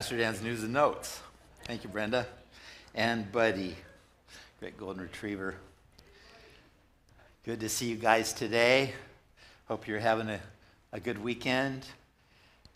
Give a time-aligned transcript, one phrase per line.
[0.00, 1.20] Pastor Dan's news and notes.
[1.64, 2.24] Thank you, Brenda.
[2.94, 3.74] And Buddy,
[4.60, 5.56] great golden retriever.
[7.44, 8.92] Good to see you guys today.
[9.66, 10.38] Hope you're having a,
[10.92, 11.84] a good weekend.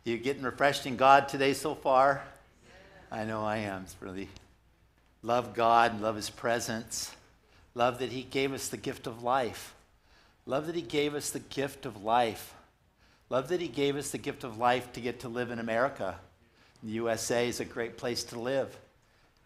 [0.03, 2.25] You getting refreshed in God today so far?
[3.09, 3.83] I know I am.
[3.83, 4.29] It's really
[5.23, 7.15] love God, and love His presence,
[7.77, 9.77] love that He gave us the gift of life,
[10.45, 12.53] love that He gave us the gift of life,
[13.29, 16.17] love that He gave us the gift of life to get to live in America
[16.83, 18.77] the USA is a great place to live.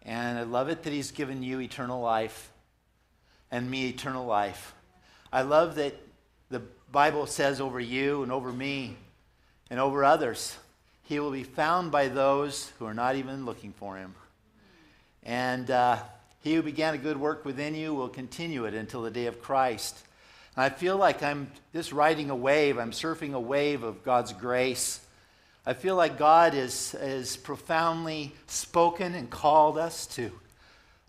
[0.03, 2.51] And I love it that He's given you eternal life
[3.51, 4.73] and me eternal life.
[5.31, 5.95] I love that
[6.49, 6.61] the
[6.91, 8.95] Bible says over you and over me
[9.69, 10.57] and over others,
[11.03, 14.15] He will be found by those who are not even looking for Him.
[15.23, 15.97] And uh,
[16.41, 19.41] He who began a good work within you will continue it until the day of
[19.41, 19.97] Christ.
[20.55, 24.33] And I feel like I'm just riding a wave, I'm surfing a wave of God's
[24.33, 25.01] grace
[25.67, 30.31] I feel like God is, is profoundly spoken and called us to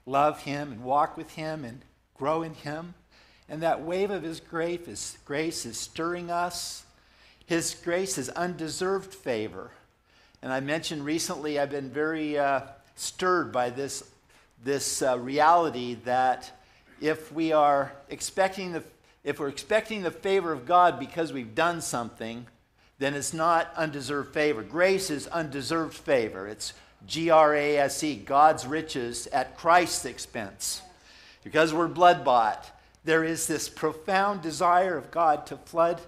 [0.04, 1.80] love Him and walk with Him and
[2.16, 2.94] grow in Him.
[3.48, 6.84] And that wave of His grace is, grace is stirring us.
[7.46, 9.70] His grace is undeserved favor.
[10.42, 12.62] And I mentioned recently, I've been very uh,
[12.96, 14.10] stirred by this,
[14.64, 16.50] this uh, reality that
[17.00, 18.82] if we are expecting the,
[19.22, 22.48] if we're expecting the favor of God because we've done something,
[22.98, 24.62] then it's not undeserved favor.
[24.62, 26.46] Grace is undeserved favor.
[26.48, 26.72] It's
[27.06, 30.82] G R A S E, God's riches at Christ's expense.
[31.44, 32.70] Because we're blood bought,
[33.04, 36.00] there is this profound desire of God to flood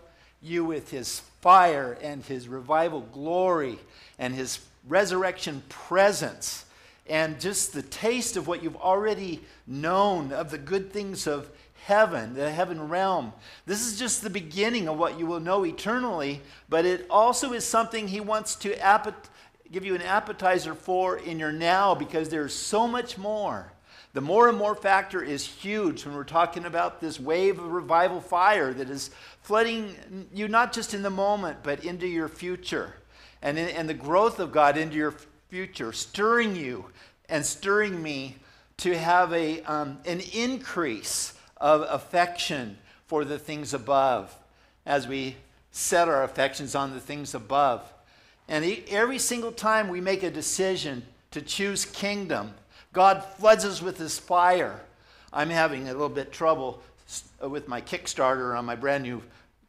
[0.42, 3.78] you with his fire and his revival glory
[4.18, 6.64] and his resurrection presence
[7.08, 11.50] and just the taste of what you've already known of the good things of
[11.84, 13.32] heaven, the heaven realm.
[13.66, 17.64] This is just the beginning of what you will know eternally, but it also is
[17.64, 18.76] something he wants to
[19.70, 23.72] give you an appetizer for in your now because there's so much more.
[24.12, 28.20] The more and more factor is huge when we're talking about this wave of revival
[28.20, 29.10] fire that is
[29.42, 32.94] flooding you not just in the moment, but into your future
[33.40, 35.14] and, in, and the growth of God into your
[35.48, 36.86] future, stirring you
[37.28, 38.36] and stirring me
[38.78, 44.34] to have a, um, an increase of affection for the things above
[44.86, 45.36] as we
[45.70, 47.82] set our affections on the things above.
[48.48, 52.54] And every single time we make a decision to choose kingdom,
[52.92, 54.80] God floods us with his fire.
[55.32, 56.82] I'm having a little bit trouble
[57.40, 59.22] with my Kickstarter on my brand new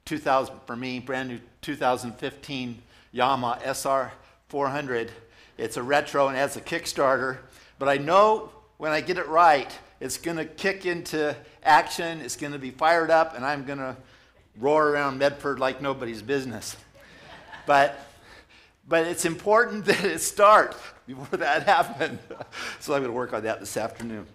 [0.05, 2.81] 2000 for me brand new 2015
[3.13, 4.11] Yamaha SR
[4.47, 5.11] 400.
[5.57, 7.37] It's a retro and has a Kickstarter,
[7.77, 12.21] but I know when I get it right, it's going to kick into action.
[12.21, 13.95] It's going to be fired up, and I'm going to
[14.59, 16.75] roar around Medford like nobody's business.
[17.65, 17.99] but,
[18.87, 20.75] but it's important that it start
[21.07, 22.19] before that happens.
[22.79, 24.25] so I'm going to work on that this afternoon.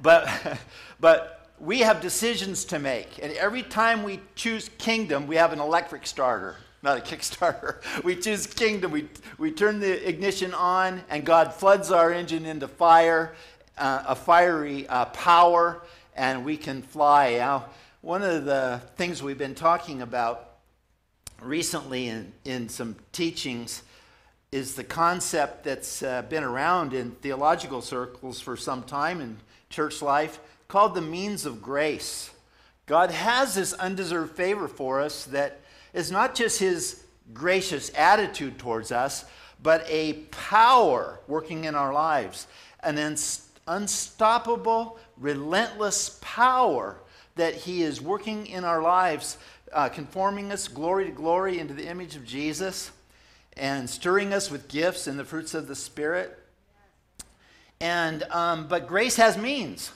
[0.00, 0.58] But,
[1.00, 5.60] but we have decisions to make, and every time we choose kingdom, we have an
[5.60, 7.82] electric starter not a Kickstarter.
[8.04, 8.92] We choose kingdom.
[8.92, 13.34] We, we turn the ignition on, and God floods our engine into fire,
[13.78, 15.82] uh, a fiery uh, power,
[16.16, 17.36] and we can fly.
[17.36, 17.66] Now,
[18.00, 20.56] one of the things we've been talking about
[21.40, 23.82] recently in, in some teachings
[24.50, 29.36] is the concept that's uh, been around in theological circles for some time in
[29.68, 32.30] church life called the means of grace.
[32.86, 35.60] God has this undeserved favor for us that
[35.92, 37.02] is not just his
[37.34, 39.24] gracious attitude towards us,
[39.62, 42.46] but a power working in our lives,
[42.82, 42.96] an
[43.68, 46.96] unstoppable, relentless power
[47.36, 49.38] that He is working in our lives,
[49.72, 52.90] uh, conforming us glory to glory into the image of Jesus
[53.56, 56.38] and stirring us with gifts and the fruits of the Spirit.
[57.80, 59.92] And, um, but grace has means.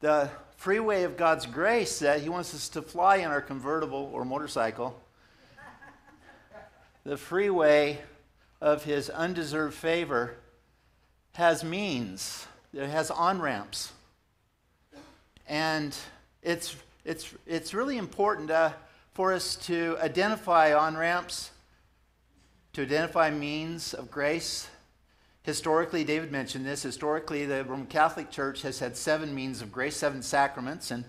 [0.00, 4.24] The freeway of God's grace that He wants us to fly in our convertible or
[4.24, 5.00] motorcycle.
[7.04, 8.00] the freeway
[8.60, 10.36] of His undeserved favor
[11.32, 13.92] has means, it has on ramps.
[15.46, 15.96] And
[16.42, 18.70] it's, it's, it's really important uh,
[19.14, 21.50] for us to identify on ramps,
[22.72, 24.68] to identify means of grace.
[25.42, 26.82] Historically, David mentioned this.
[26.82, 31.04] Historically, the Roman Catholic Church has had seven means of grace, seven sacraments, and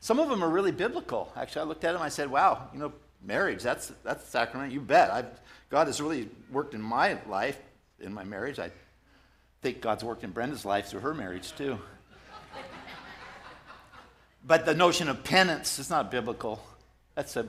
[0.00, 1.32] some of them are really biblical.
[1.34, 2.02] Actually, I looked at them.
[2.02, 3.62] I said, "Wow, you know, marriage.
[3.62, 4.72] That's that's a sacrament.
[4.72, 5.10] You bet.
[5.10, 5.26] I've,
[5.70, 7.58] God has really worked in my life,
[8.00, 8.58] in my marriage.
[8.58, 8.70] I
[9.62, 11.78] think God's worked in Brenda's life through her marriage, too.
[14.46, 16.62] but the notion of penance is not biblical.
[17.14, 17.48] That's a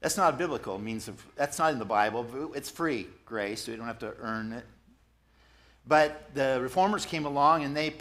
[0.00, 2.52] That's not biblical means of, that's not in the Bible.
[2.54, 4.64] It's free grace, so you don't have to earn it.
[5.86, 7.94] But the reformers came along and they,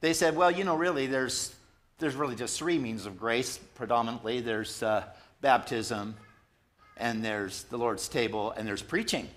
[0.00, 1.54] they said, well, you know, really, there's,
[1.98, 5.04] there's really just three means of grace predominantly there's uh,
[5.40, 6.14] baptism,
[6.96, 9.28] and there's the Lord's table, and there's preaching.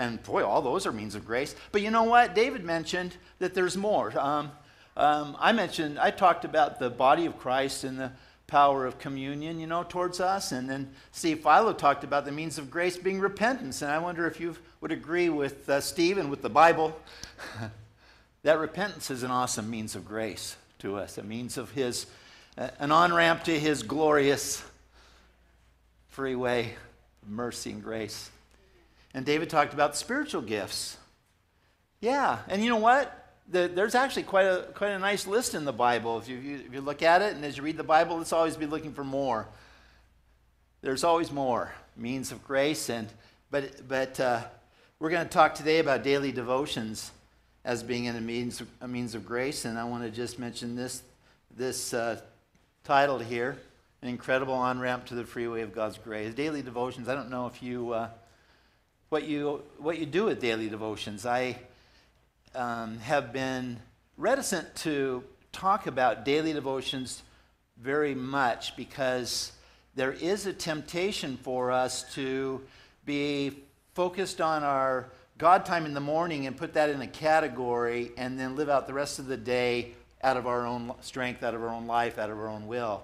[0.00, 1.54] And boy, all those are means of grace.
[1.72, 2.34] But you know what?
[2.34, 4.18] David mentioned that there's more.
[4.18, 4.50] Um,
[4.96, 8.12] um, I mentioned, I talked about the body of Christ and the
[8.46, 10.52] power of communion, you know, towards us.
[10.52, 13.82] And then Steve Philo talked about the means of grace being repentance.
[13.82, 16.98] And I wonder if you would agree with uh, Steve and with the Bible
[18.42, 22.06] that repentance is an awesome means of grace to us, a means of his,
[22.56, 24.64] uh, an on ramp to his glorious
[26.08, 26.72] freeway
[27.22, 28.30] of mercy and grace.
[29.12, 30.96] And David talked about spiritual gifts.
[32.00, 33.16] Yeah, and you know what?
[33.48, 36.18] The, there's actually quite a, quite a nice list in the Bible.
[36.18, 38.56] If you, if you look at it and as you read the Bible, let's always
[38.56, 39.48] be looking for more.
[40.82, 42.88] There's always more means of grace.
[42.88, 43.08] And,
[43.50, 44.44] but but uh,
[45.00, 47.10] we're going to talk today about daily devotions
[47.64, 49.64] as being a means, a means of grace.
[49.64, 51.02] And I want to just mention this,
[51.54, 52.20] this uh,
[52.84, 53.58] title here
[54.00, 56.32] An Incredible On Ramp to the Freeway of God's Grace.
[56.34, 57.92] Daily devotions, I don't know if you.
[57.92, 58.08] Uh,
[59.10, 61.26] what you, what you do with daily devotions.
[61.26, 61.58] I
[62.54, 63.80] um, have been
[64.16, 67.24] reticent to talk about daily devotions
[67.76, 69.50] very much because
[69.96, 72.60] there is a temptation for us to
[73.04, 73.50] be
[73.94, 75.08] focused on our
[75.38, 78.86] God time in the morning and put that in a category and then live out
[78.86, 79.90] the rest of the day
[80.22, 83.02] out of our own strength, out of our own life, out of our own will.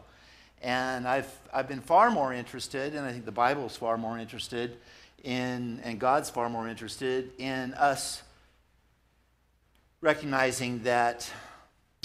[0.63, 4.19] And I've, I've been far more interested, and I think the Bible is far more
[4.19, 4.77] interested
[5.23, 8.23] in, and God's far more interested in us
[10.01, 11.31] recognizing that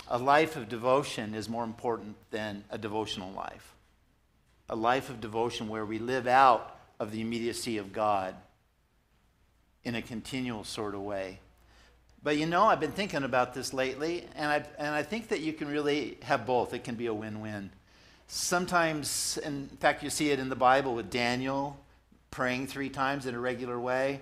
[0.08, 3.74] a life of devotion is more important than a devotional life.
[4.70, 8.36] A life of devotion where we live out of the immediacy of God
[9.84, 11.40] in a continual sort of way.
[12.24, 15.40] But you know, I've been thinking about this lately, and I, and I think that
[15.40, 16.74] you can really have both.
[16.74, 17.72] It can be a win win.
[18.28, 21.78] Sometimes, in fact, you see it in the Bible with Daniel
[22.32, 24.22] praying three times in a regular way.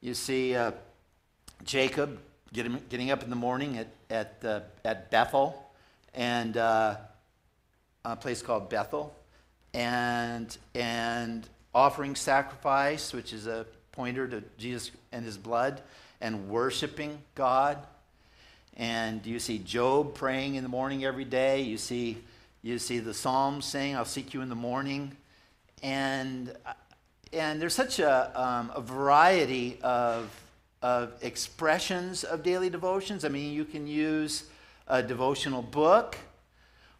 [0.00, 0.70] You see uh,
[1.64, 2.18] Jacob
[2.52, 5.60] getting, getting up in the morning at, at, uh, at Bethel,
[6.14, 6.96] and uh,
[8.04, 9.14] a place called Bethel,
[9.74, 15.82] and, and offering sacrifice, which is a pointer to Jesus and his blood,
[16.20, 17.78] and worshiping God.
[18.76, 21.62] And you see Job praying in the morning every day.
[21.62, 22.18] You see,
[22.62, 25.16] you see the Psalms saying, I'll seek you in the morning.
[25.82, 26.54] And
[27.32, 30.30] and there's such a, um, a variety of,
[30.82, 33.24] of expressions of daily devotions.
[33.24, 34.44] I mean, you can use
[34.88, 36.16] a devotional book,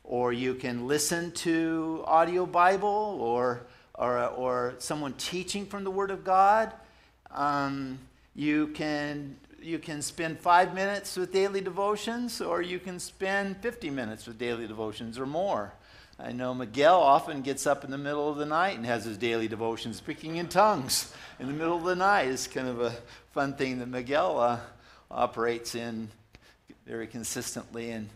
[0.05, 6.11] or you can listen to audio Bible, or, or, or someone teaching from the Word
[6.11, 6.73] of God.
[7.33, 7.99] Um,
[8.35, 13.91] you can you can spend five minutes with daily devotions, or you can spend 50
[13.91, 15.75] minutes with daily devotions or more.
[16.23, 19.17] I know Miguel often gets up in the middle of the night and has his
[19.17, 22.29] daily devotions, speaking in tongues in the middle of the night.
[22.29, 22.93] It's kind of a
[23.33, 24.59] fun thing that Miguel uh,
[25.11, 26.11] operates in
[26.87, 27.93] very consistently.
[27.93, 28.11] And,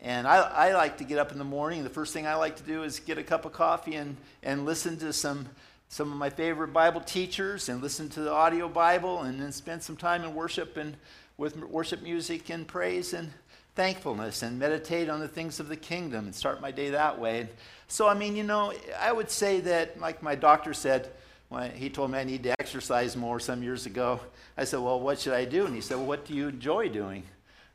[0.00, 1.84] and I, I like to get up in the morning.
[1.84, 4.64] The first thing I like to do is get a cup of coffee and, and
[4.64, 5.46] listen to some,
[5.90, 9.82] some of my favorite Bible teachers and listen to the audio Bible and then spend
[9.82, 10.96] some time in worship and
[11.36, 13.32] with worship music and praise and
[13.74, 17.48] thankfulness and meditate on the things of the kingdom and start my day that way.
[17.88, 21.10] So, I mean, you know, I would say that, like my doctor said,
[21.48, 24.20] when he told me I need to exercise more some years ago,
[24.56, 25.66] I said, Well, what should I do?
[25.66, 27.24] And he said, Well, what do you enjoy doing?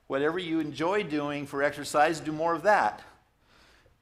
[0.08, 3.02] Whatever you enjoy doing for exercise, do more of that.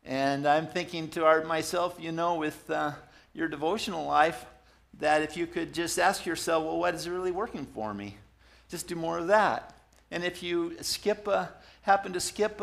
[0.06, 2.92] And I'm thinking to our, myself, you know, with uh,
[3.34, 4.46] your devotional life,
[5.00, 8.18] that if you could just ask yourself, Well, what is really working for me?
[8.70, 9.74] Just do more of that.
[10.12, 11.50] And if you skip a,
[11.84, 12.62] happen to skip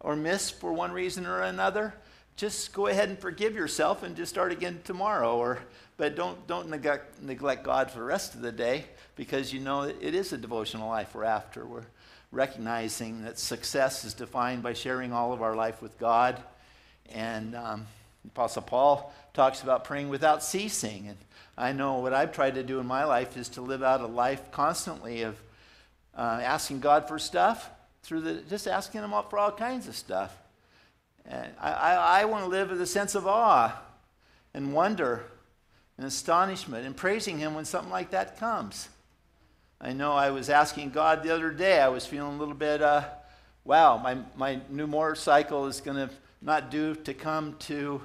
[0.00, 1.94] or miss for one reason or another,
[2.36, 5.36] just go ahead and forgive yourself and just start again tomorrow.
[5.36, 5.58] Or,
[5.96, 8.84] but don't, don't neglect, neglect God for the rest of the day
[9.16, 11.66] because you know it is a devotional life we're after.
[11.66, 11.86] We're
[12.30, 16.42] recognizing that success is defined by sharing all of our life with God.
[17.10, 17.86] And um,
[18.26, 21.08] Apostle Paul talks about praying without ceasing.
[21.08, 21.18] And
[21.56, 24.06] I know what I've tried to do in my life is to live out a
[24.06, 25.40] life constantly of
[26.16, 27.70] uh, asking God for stuff
[28.02, 30.36] through the just asking him for all kinds of stuff.
[31.24, 33.80] And I, I, I want to live with a sense of awe
[34.54, 35.24] and wonder
[35.96, 38.88] and astonishment and praising him when something like that comes.
[39.80, 42.82] I know I was asking God the other day, I was feeling a little bit,
[42.82, 43.04] uh,
[43.64, 48.00] wow, my, my new motorcycle is going to not do to come to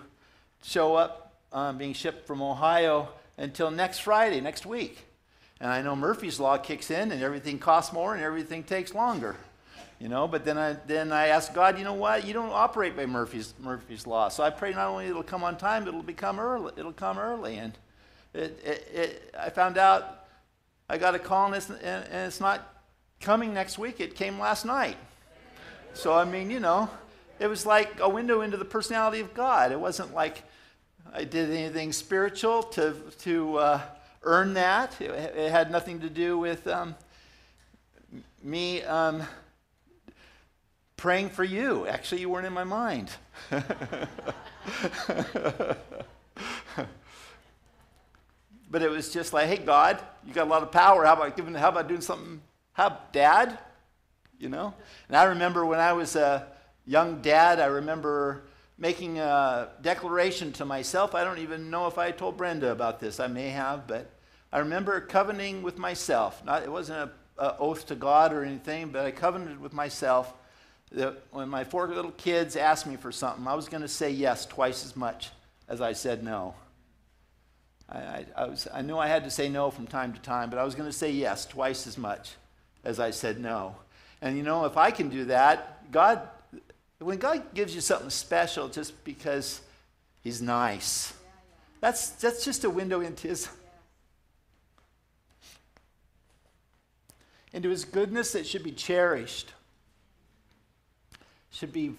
[0.64, 5.06] show up um, being shipped from Ohio until next Friday, next week.
[5.60, 9.36] And I know Murphy's Law kicks in and everything costs more and everything takes longer.
[10.00, 12.26] You know, but then I then I asked God, you know what?
[12.26, 14.30] You don't operate by Murphy's Murphy's law.
[14.30, 16.72] So I pray not only it'll come on time, but it'll become early.
[16.78, 17.58] It'll come early.
[17.58, 17.74] And
[18.34, 20.28] it, it, it I found out
[20.88, 22.76] I got a call and it's, and it's not
[23.20, 24.00] coming next week.
[24.00, 24.98] It came last night.
[25.96, 26.92] So I mean, you know,
[27.40, 29.72] it was like a window into the personality of God.
[29.72, 30.44] It wasn't like
[31.12, 33.82] I did anything spiritual to to uh,
[34.22, 35.02] earn that.
[35.02, 36.94] It, it, had nothing to do with um,
[38.44, 38.84] me.
[38.84, 39.24] Um,
[40.98, 41.88] praying for you.
[41.88, 43.12] Actually, you weren't in my mind.
[48.70, 51.06] but it was just like, hey, God, you got a lot of power.
[51.06, 51.54] How about giving?
[51.54, 52.42] How about doing something?
[52.74, 53.58] How, Dad?
[54.40, 54.74] You know.
[55.08, 56.48] And I remember when I was a
[56.86, 57.60] young dad.
[57.60, 58.44] I remember
[58.78, 61.16] making a declaration to myself.
[61.16, 63.20] I don't even know if I told Brenda about this.
[63.20, 64.12] I may have, but
[64.52, 66.44] I remember covenanting with myself.
[66.46, 70.34] Not, it wasn't an oath to God or anything, but I covenanted with myself
[70.92, 74.10] that when my four little kids asked me for something, I was going to say
[74.12, 75.30] yes twice as much
[75.68, 76.56] as I said no.
[77.90, 80.50] I, I, I, was, I knew I had to say no from time to time,
[80.50, 82.32] but I was going to say yes twice as much
[82.84, 83.76] as I said no.
[84.22, 86.22] And you know, if I can do that, God,
[87.00, 89.62] when God gives you something special just because
[90.24, 91.14] He's nice,
[91.80, 93.50] that's, that's just a window into His.
[97.54, 99.54] Into his goodness that should be cherished
[101.52, 101.96] should be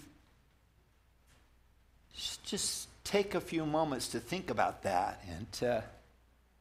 [2.44, 5.84] just take a few moments to think about that and to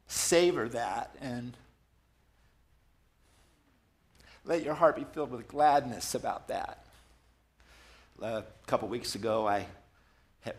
[0.08, 1.58] savor that and
[4.46, 6.86] let your heart be filled with gladness about that.
[8.22, 9.65] A couple weeks ago, I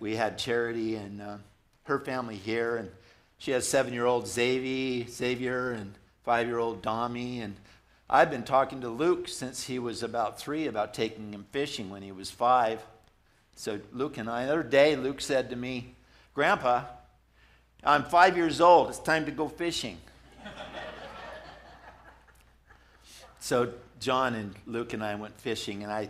[0.00, 1.36] we had Charity and uh,
[1.84, 2.90] her family here, and
[3.38, 5.94] she has seven-year-old Xavier, Xavier, and
[6.24, 7.56] five-year-old Dami, and
[8.10, 12.02] I've been talking to Luke since he was about three about taking him fishing when
[12.02, 12.82] he was five.
[13.54, 15.94] So Luke and I, the other day, Luke said to me,
[16.32, 16.84] Grandpa,
[17.84, 18.88] I'm five years old.
[18.88, 19.98] It's time to go fishing.
[23.40, 26.08] so John and Luke and I went fishing, and I,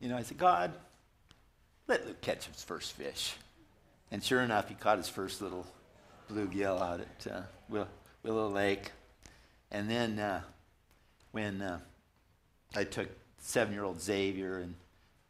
[0.00, 0.72] you know, I said, God,
[1.86, 3.34] let Luke catch his first fish.
[4.10, 5.66] And sure enough, he caught his first little
[6.32, 7.84] bluegill out at uh,
[8.24, 8.90] Willow Lake.
[9.70, 10.40] And then uh,
[11.38, 11.78] when uh,
[12.74, 14.74] I took seven year old Xavier and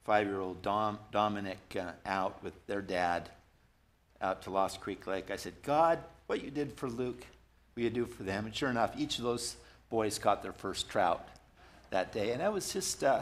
[0.04, 3.28] five year old Dom, Dominic uh, out with their dad
[4.22, 7.26] out to Lost Creek Lake, I said, God, what you did for Luke,
[7.74, 8.46] will you do for them?
[8.46, 9.56] And sure enough, each of those
[9.90, 11.28] boys caught their first trout
[11.90, 12.32] that day.
[12.32, 13.20] And that was just, uh,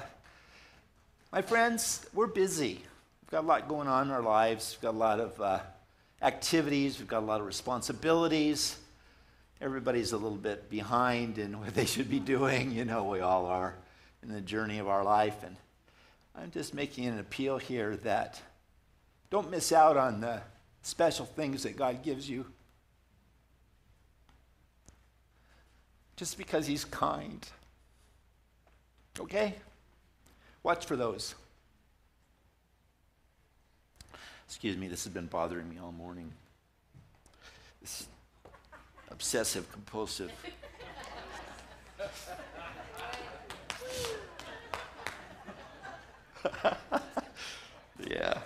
[1.32, 2.82] my friends, we're busy.
[3.22, 5.58] We've got a lot going on in our lives, we've got a lot of uh,
[6.22, 8.78] activities, we've got a lot of responsibilities
[9.60, 12.72] everybody's a little bit behind in what they should be doing.
[12.72, 13.74] You know, we all are
[14.22, 15.42] in the journey of our life.
[15.44, 15.56] And
[16.34, 18.40] I'm just making an appeal here that
[19.30, 20.40] don't miss out on the
[20.82, 22.46] special things that God gives you.
[26.16, 27.46] Just because He's kind.
[29.18, 29.54] Okay?
[30.62, 31.34] Watch for those.
[34.46, 36.32] Excuse me, this has been bothering me all morning.
[37.80, 38.06] This,
[39.10, 40.32] obsessive compulsive.
[48.06, 48.38] yeah.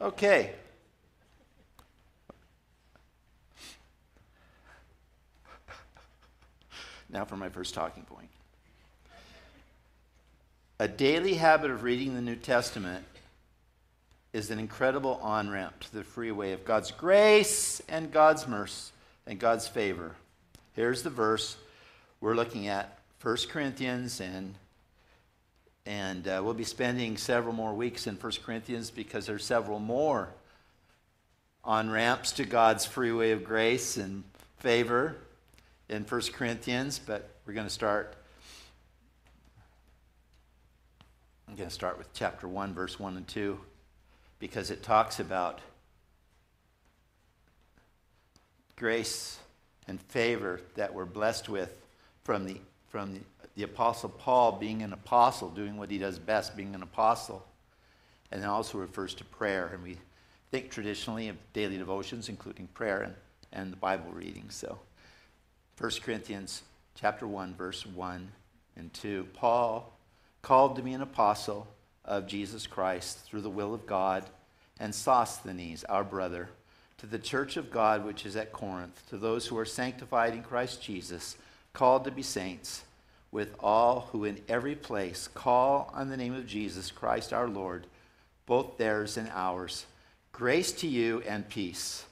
[0.00, 0.52] Okay.
[7.08, 8.28] Now for my first talking point.
[10.80, 13.04] A daily habit of reading the New Testament
[14.34, 18.90] is an incredible on ramp to the freeway of God's grace and God's mercy
[19.28, 20.16] and God's favor.
[20.72, 21.56] Here's the verse
[22.20, 24.56] we're looking at 1 Corinthians, and,
[25.86, 30.30] and uh, we'll be spending several more weeks in 1 Corinthians because there's several more
[31.62, 34.24] on ramps to God's freeway of grace and
[34.58, 35.14] favor
[35.88, 38.16] in 1 Corinthians, but we're going to start.
[41.46, 43.60] I'm going to start with chapter 1, verse 1 and 2
[44.44, 45.62] because it talks about
[48.76, 49.38] grace
[49.88, 51.74] and favor that we're blessed with
[52.24, 52.58] from the,
[52.90, 53.20] from the,
[53.56, 57.42] the Apostle Paul being an apostle, doing what he does best, being an apostle.
[58.30, 59.70] And it also refers to prayer.
[59.72, 59.96] And we
[60.50, 63.14] think traditionally of daily devotions, including prayer and,
[63.50, 64.50] and the Bible reading.
[64.50, 64.78] So
[65.78, 66.64] 1 Corinthians
[67.00, 68.28] chapter 1, verse 1
[68.76, 69.26] and 2.
[69.32, 69.90] Paul,
[70.42, 71.66] called to be an apostle
[72.04, 74.28] of Jesus Christ through the will of God,
[74.80, 76.48] and Sosthenes, our brother,
[76.98, 80.42] to the church of God which is at Corinth, to those who are sanctified in
[80.42, 81.36] Christ Jesus,
[81.72, 82.84] called to be saints,
[83.30, 87.86] with all who in every place call on the name of Jesus Christ our Lord,
[88.46, 89.86] both theirs and ours.
[90.32, 92.04] Grace to you and peace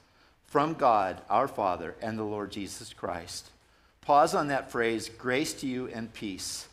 [0.47, 3.51] from God our Father and the Lord Jesus Christ.
[4.03, 6.67] Pause on that phrase, grace to you and peace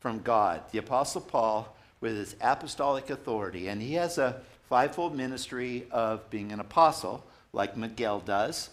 [0.00, 0.60] from God.
[0.70, 6.52] The Apostle Paul, with his apostolic authority, and he has a fivefold ministry of being
[6.52, 8.70] an apostle, like Miguel does,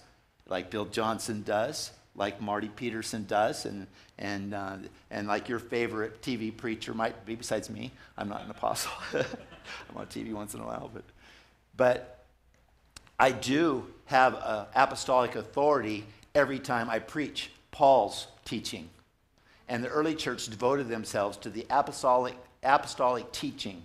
[0.48, 4.77] like Bill Johnson does, like Marty Peterson does, and, and, uh,
[5.10, 7.91] and like your favorite TV preacher might be, besides me.
[8.17, 8.91] I'm not an apostle.
[9.13, 11.03] I'm on TV once in a while, but,
[11.77, 12.25] but
[13.19, 14.33] I do have
[14.75, 18.89] apostolic authority every time I preach Paul's teaching.
[19.69, 23.83] And the early church devoted themselves to the apostolic, apostolic teaching.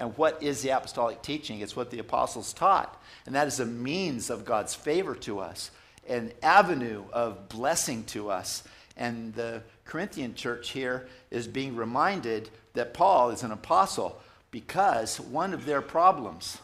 [0.00, 1.60] And what is the apostolic teaching?
[1.60, 3.00] It's what the apostles taught.
[3.26, 5.70] And that is a means of God's favor to us,
[6.08, 8.64] an avenue of blessing to us.
[8.96, 15.54] And the Corinthian church here is being reminded that Paul is an apostle because one
[15.54, 16.58] of their problems,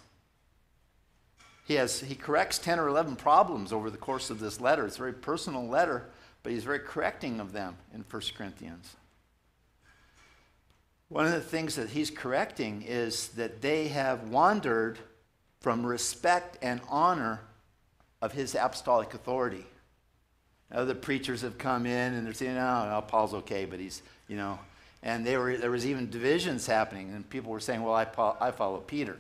[1.65, 4.85] he, has, he corrects 10 or 11 problems over the course of this letter.
[4.85, 6.09] It's a very personal letter
[6.47, 8.95] but he's very correcting of them in 1 Corinthians.
[11.09, 14.99] One of the things that he's correcting is that they have wandered
[15.61, 17.41] from respect and honor
[18.21, 19.65] of his apostolic authority.
[20.73, 24.37] Other preachers have come in and they're saying, oh, no, Paul's okay, but he's, you
[24.37, 24.59] know,
[25.03, 28.07] and they were, there was even divisions happening, and people were saying, well, I,
[28.41, 29.17] I follow Peter,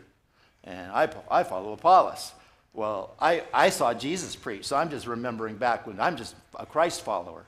[0.64, 2.32] and I, I follow Apollos.
[2.72, 6.66] Well, I, I saw Jesus preach, so I'm just remembering back when I'm just a
[6.66, 7.44] Christ follower.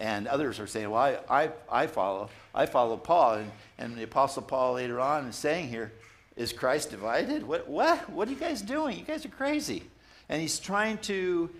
[0.00, 3.34] And others are saying, well, I, I, I follow, I follow Paul.
[3.34, 5.92] And, and the Apostle Paul later on is saying here,
[6.36, 7.46] is Christ divided?
[7.46, 8.08] What, what?
[8.08, 8.98] What are you guys doing?
[8.98, 9.82] You guys are crazy.
[10.30, 11.50] And he's trying to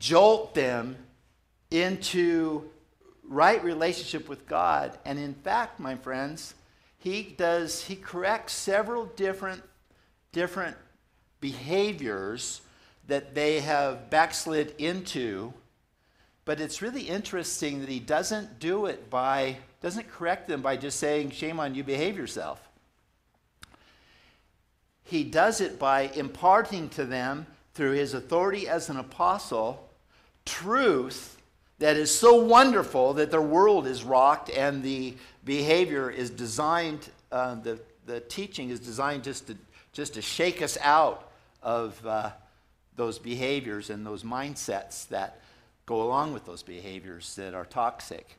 [0.00, 0.96] jolt them
[1.70, 2.68] into
[3.28, 4.98] right relationship with God.
[5.04, 6.54] And in fact, my friends,
[6.98, 9.62] he does, he corrects several different,
[10.32, 10.76] different
[11.40, 12.62] behaviors
[13.06, 15.52] that they have backslid into.
[16.46, 20.98] But it's really interesting that he doesn't do it by, doesn't correct them by just
[20.98, 22.66] saying, shame on you, behave yourself.
[25.02, 29.86] He does it by imparting to them, through his authority as an apostle,
[30.46, 31.36] truth
[31.78, 37.56] that is so wonderful that their world is rocked and the behavior is designed, uh,
[37.56, 39.56] the, the teaching is designed just to,
[39.92, 41.30] just to shake us out
[41.62, 42.30] of uh,
[42.96, 45.40] those behaviors and those mindsets that
[45.86, 48.36] go along with those behaviors that are toxic.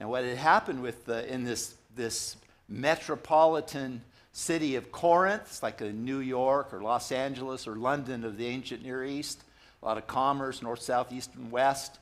[0.00, 2.36] And what had happened with the, in this, this
[2.68, 8.82] metropolitan city of Corinth, like New York or Los Angeles or London of the ancient
[8.82, 9.42] Near East,
[9.82, 11.98] a lot of commerce, north, south, east, and west.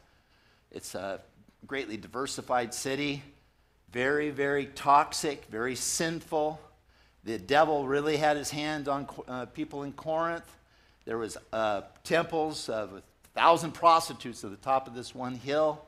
[0.71, 1.21] It's a
[1.67, 3.23] greatly diversified city,
[3.91, 6.61] very, very toxic, very sinful.
[7.25, 10.51] The devil really had his hand on uh, people in Corinth.
[11.07, 13.03] There was uh, temples of a
[13.37, 15.85] thousand prostitutes at the top of this one hill.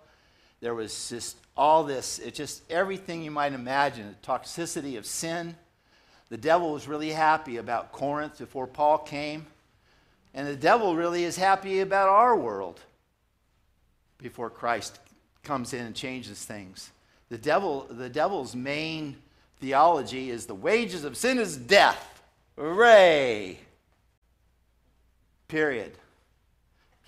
[0.61, 5.57] There was just all this, it's just everything you might imagine, the toxicity of sin.
[6.29, 9.47] The devil was really happy about Corinth before Paul came.
[10.35, 12.81] And the devil really is happy about our world
[14.19, 14.99] before Christ
[15.43, 16.91] comes in and changes things.
[17.31, 19.17] The devil, the devil's main
[19.61, 22.23] theology is the wages of sin is death.
[22.57, 23.59] Hooray!
[25.49, 25.98] Period.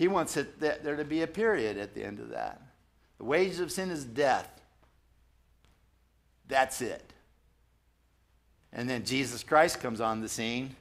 [0.00, 2.58] He wants it, there to be a period at the end of that.
[3.18, 4.50] The wages of sin is death.
[6.48, 7.12] That's it.
[8.72, 10.74] And then Jesus Christ comes on the scene,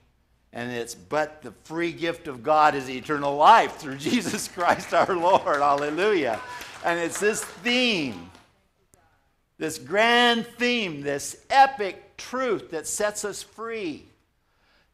[0.54, 5.14] and it's, but the free gift of God is eternal life through Jesus Christ our
[5.14, 5.44] Lord.
[5.44, 6.40] Hallelujah.
[6.86, 8.32] And it's this theme,
[9.58, 14.06] this grand theme, this epic truth that sets us free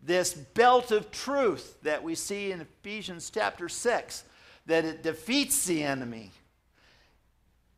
[0.06, 4.24] this belt of truth that we see in Ephesians chapter 6,
[4.68, 6.32] that it defeats the enemy,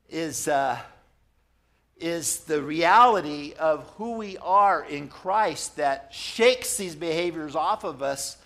[0.09, 0.77] is, uh,
[1.97, 8.01] is the reality of who we are in Christ that shakes these behaviors off of
[8.01, 8.37] us.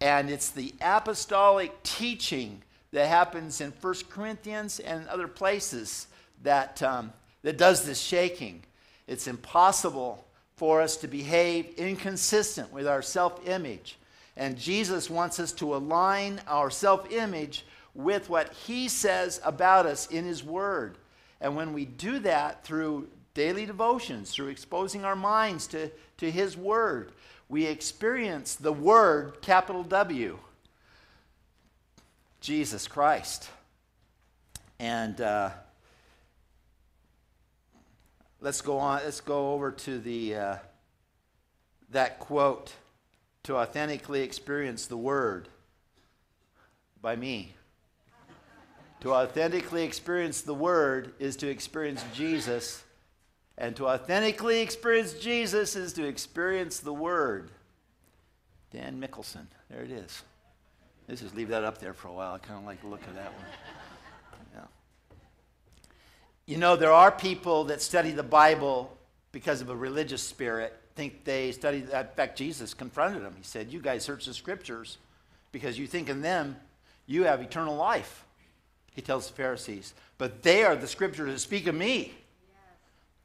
[0.00, 6.06] And it's the apostolic teaching that happens in 1 Corinthians and other places
[6.42, 8.62] that, um, that does this shaking.
[9.06, 10.25] It's impossible
[10.56, 13.98] for us to behave inconsistent with our self image.
[14.36, 17.64] And Jesus wants us to align our self image
[17.94, 20.98] with what he says about us in his word.
[21.40, 26.56] And when we do that through daily devotions, through exposing our minds to, to His
[26.56, 27.12] Word.
[27.50, 30.38] We experience the Word, capital W,
[32.40, 33.50] Jesus Christ.
[34.80, 35.50] And uh,
[38.40, 40.56] let's go on, let's go over to the, uh,
[41.90, 42.72] that quote
[43.44, 45.48] to authentically experience the Word
[47.00, 47.54] by me.
[49.00, 52.82] To authentically experience the Word is to experience Jesus,
[53.56, 57.50] and to authentically experience Jesus is to experience the Word.
[58.72, 60.22] Dan Mickelson, there it is.
[61.08, 62.34] Let's just leave that up there for a while.
[62.34, 63.44] I kind of like the look of that one.
[66.46, 68.96] You know, there are people that study the Bible
[69.32, 72.06] because of a religious spirit, think they study that.
[72.06, 73.34] In fact, Jesus confronted them.
[73.36, 74.98] He said, You guys search the scriptures
[75.52, 76.56] because you think in them
[77.06, 78.24] you have eternal life
[78.96, 79.92] he tells the Pharisees.
[80.16, 82.14] But they are the scriptures that speak of me.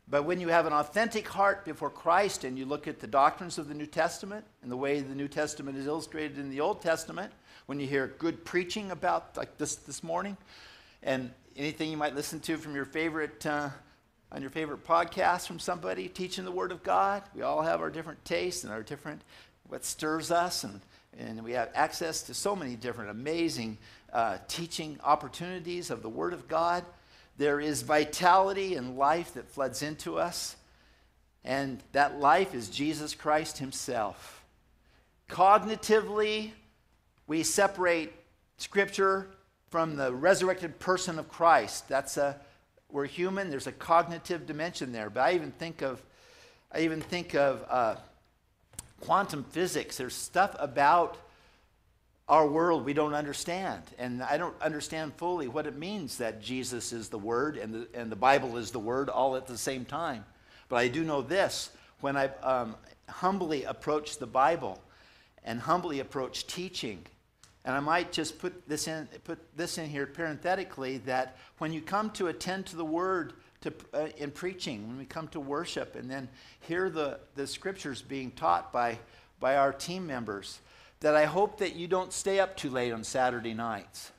[0.07, 3.57] But when you have an authentic heart before Christ and you look at the doctrines
[3.57, 6.81] of the New Testament and the way the New Testament is illustrated in the Old
[6.81, 7.31] Testament,
[7.67, 10.35] when you hear good preaching about like this this morning,
[11.03, 13.69] and anything you might listen to from your favorite uh,
[14.31, 17.89] on your favorite podcast from somebody teaching the Word of God, we all have our
[17.89, 19.21] different tastes and our different
[19.67, 20.81] what stirs us, and
[21.17, 23.77] and we have access to so many different amazing
[24.13, 26.85] uh, teaching opportunities of the Word of God.
[27.37, 30.55] There is vitality and life that floods into us,
[31.43, 34.45] and that life is Jesus Christ Himself.
[35.29, 36.51] Cognitively,
[37.27, 38.13] we separate
[38.57, 39.27] Scripture
[39.71, 41.89] from the resurrected person of Christ.
[41.89, 42.39] That's a
[42.91, 43.49] we're human.
[43.49, 45.09] There's a cognitive dimension there.
[45.09, 46.01] But I even think of,
[46.71, 47.95] I even think of uh,
[48.99, 49.97] quantum physics.
[49.97, 51.17] There's stuff about
[52.27, 53.81] our world we don't understand.
[53.97, 57.87] And I don't understand fully what it means that Jesus is the Word and the,
[57.93, 60.25] and the Bible is the Word all at the same time.
[60.69, 62.75] But I do know this when I um,
[63.09, 64.81] humbly approach the Bible
[65.43, 67.05] and humbly approach teaching,
[67.63, 71.81] and I might just put this in, put this in here parenthetically that when you
[71.81, 75.95] come to attend to the Word, to, uh, in preaching, when we come to worship,
[75.95, 76.27] and then
[76.61, 78.97] hear the, the scriptures being taught by,
[79.39, 80.59] by our team members,
[81.01, 84.11] that I hope that you don't stay up too late on Saturday nights.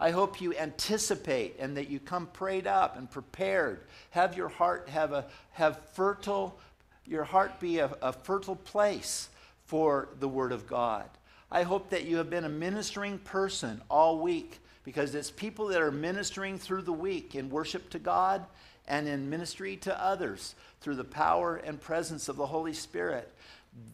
[0.00, 3.80] I hope you anticipate and that you come prayed up and prepared.
[4.10, 6.58] Have your heart have a have fertile,
[7.06, 9.28] your heart be a, a fertile place
[9.66, 11.08] for the Word of God.
[11.54, 15.80] I hope that you have been a ministering person all week because it's people that
[15.80, 18.44] are ministering through the week in worship to God
[18.86, 23.32] and in ministry to others through the power and presence of the Holy Spirit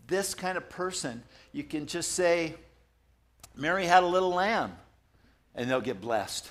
[0.07, 2.55] this kind of person, you can just say,
[3.57, 4.73] Mary had a little lamb,
[5.55, 6.51] and they'll get blessed.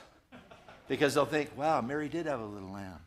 [0.87, 2.99] Because they'll think, wow, Mary did have a little lamb.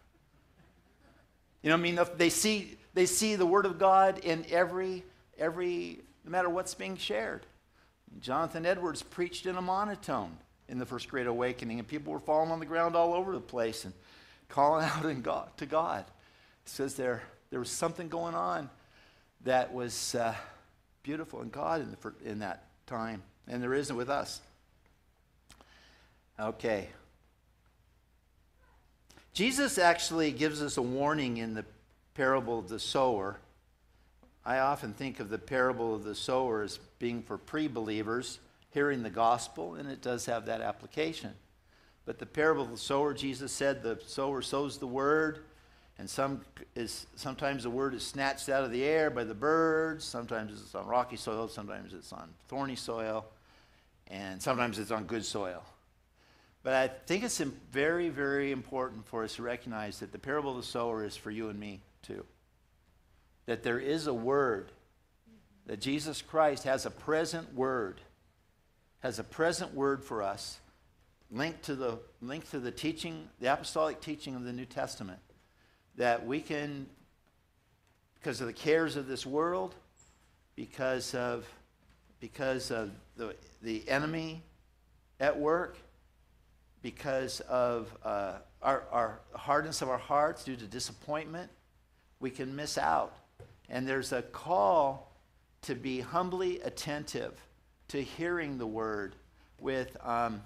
[1.63, 1.99] You know I mean?
[2.17, 5.05] They see, they see the Word of God in every,
[5.39, 7.45] every, no matter what's being shared.
[8.21, 10.37] Jonathan Edwards preached in a monotone
[10.69, 13.41] in the First Great Awakening, and people were falling on the ground all over the
[13.41, 13.93] place and
[14.49, 16.05] calling out God, to God.
[16.65, 18.71] It says there, there was something going on
[19.45, 20.35] that was uh,
[21.03, 24.41] beautiful in God in, the, in that time, and there isn't with us.
[26.39, 26.89] Okay.
[29.33, 31.65] Jesus actually gives us a warning in the
[32.15, 33.39] parable of the sower.
[34.45, 38.39] I often think of the parable of the sower as being for pre believers
[38.71, 41.33] hearing the gospel, and it does have that application.
[42.05, 45.45] But the parable of the sower, Jesus said the sower sows the word,
[45.99, 46.41] and some
[46.75, 50.75] is sometimes the word is snatched out of the air by the birds sometimes it's
[50.75, 53.25] on rocky soil sometimes it's on thorny soil
[54.09, 55.63] and sometimes it's on good soil
[56.63, 57.39] but i think it's
[57.71, 61.31] very very important for us to recognize that the parable of the sower is for
[61.31, 61.81] you and me
[63.47, 64.73] that there is a word
[65.67, 68.01] that jesus christ has a present word
[69.01, 70.59] has a present word for us
[71.31, 75.21] linked to the linked to the teaching the apostolic teaching of the new testament
[75.97, 76.87] that we can,
[78.15, 79.75] because of the cares of this world,
[80.55, 81.47] because of,
[82.21, 84.43] because of the, the enemy
[85.21, 85.79] at work,
[86.83, 91.51] because of uh, our, our hardness of our hearts due to disappointment,
[92.21, 93.15] we can miss out.
[93.73, 95.11] And there's a call
[95.63, 97.41] to be humbly attentive
[97.89, 99.17] to hearing the word
[99.59, 100.43] with um,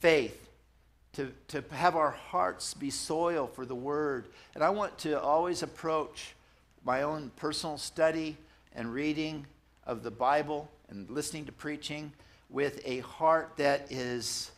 [0.00, 0.48] faith
[1.12, 4.26] to, to have our hearts be soil for the word.
[4.54, 6.34] And I want to always approach
[6.84, 8.36] my own personal study
[8.74, 9.46] and reading
[9.86, 12.12] of the Bible and listening to preaching
[12.48, 14.50] with a heart that is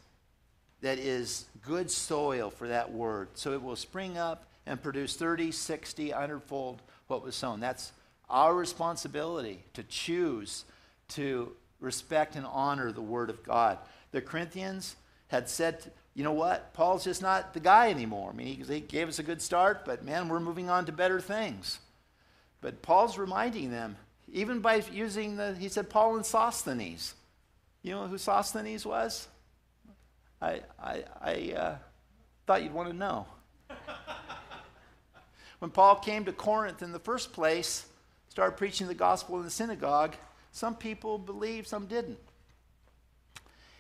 [0.83, 3.29] that is good soil for that word.
[3.35, 7.61] So it will spring up and produce 30, 60, 100 fold what was sown.
[7.61, 7.93] That's
[8.29, 10.65] our responsibility to choose
[11.09, 13.79] to respect and honor the Word of God.
[14.11, 14.97] The Corinthians
[15.29, 16.73] had said, you know what?
[16.73, 18.31] Paul's just not the guy anymore.
[18.33, 21.21] I mean, he, gave us a good start, but man, we're moving on to better
[21.21, 21.79] things.
[22.61, 23.97] But Paul's reminding them,
[24.33, 27.15] even by using the, he said, Paul and Sosthenes.
[27.83, 29.29] You know who Sosthenes was?
[30.41, 31.77] I, I, I uh,
[32.47, 33.27] thought you'd want to know.
[35.59, 37.87] when Paul came to Corinth in the first place,
[38.37, 40.15] started preaching the gospel in the synagogue,
[40.53, 42.19] some people believed, some didn't.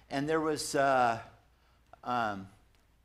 [0.09, 1.19] And there was uh,
[2.03, 2.49] um,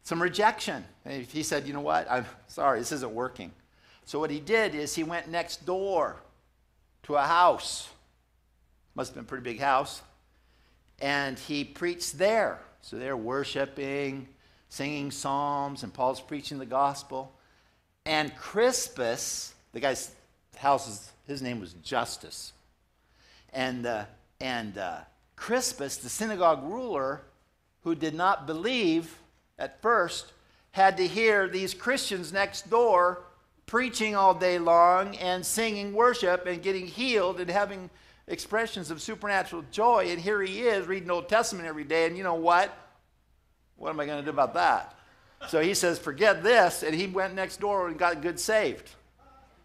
[0.02, 0.86] some rejection.
[1.06, 2.10] He said, You know what?
[2.10, 3.52] I'm sorry, this isn't working.
[4.06, 6.16] So what he did is he went next door
[7.04, 7.90] to a house.
[8.96, 10.02] Must have been a pretty big house.
[11.00, 12.62] And he preached there.
[12.80, 14.30] So they're worshiping,
[14.70, 17.36] singing psalms, and Paul's preaching the gospel.
[18.06, 20.16] And Crispus, the guy's
[20.58, 22.54] house, his name was Justus.
[23.54, 24.06] And, uh,
[24.40, 25.00] and uh,
[25.36, 27.22] Crispus, the synagogue ruler,
[27.84, 29.20] who did not believe
[29.58, 30.34] at first,
[30.72, 33.24] had to hear these Christians next door
[33.66, 37.90] preaching all day long and singing worship and getting healed and having
[38.28, 40.08] expressions of supernatural joy.
[40.10, 42.06] And here he is reading Old Testament every day.
[42.06, 42.76] And you know what?
[43.78, 44.96] What am I going to do about that?
[45.48, 46.84] So he says, forget this.
[46.84, 48.90] And he went next door and got good saved.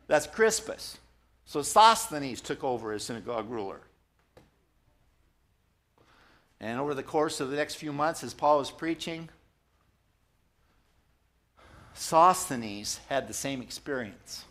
[0.06, 0.98] That's Crispus.
[1.44, 3.80] So Sosthenes took over as synagogue ruler.
[6.60, 9.28] And over the course of the next few months, as Paul was preaching,
[11.94, 14.44] Sosthenes had the same experience.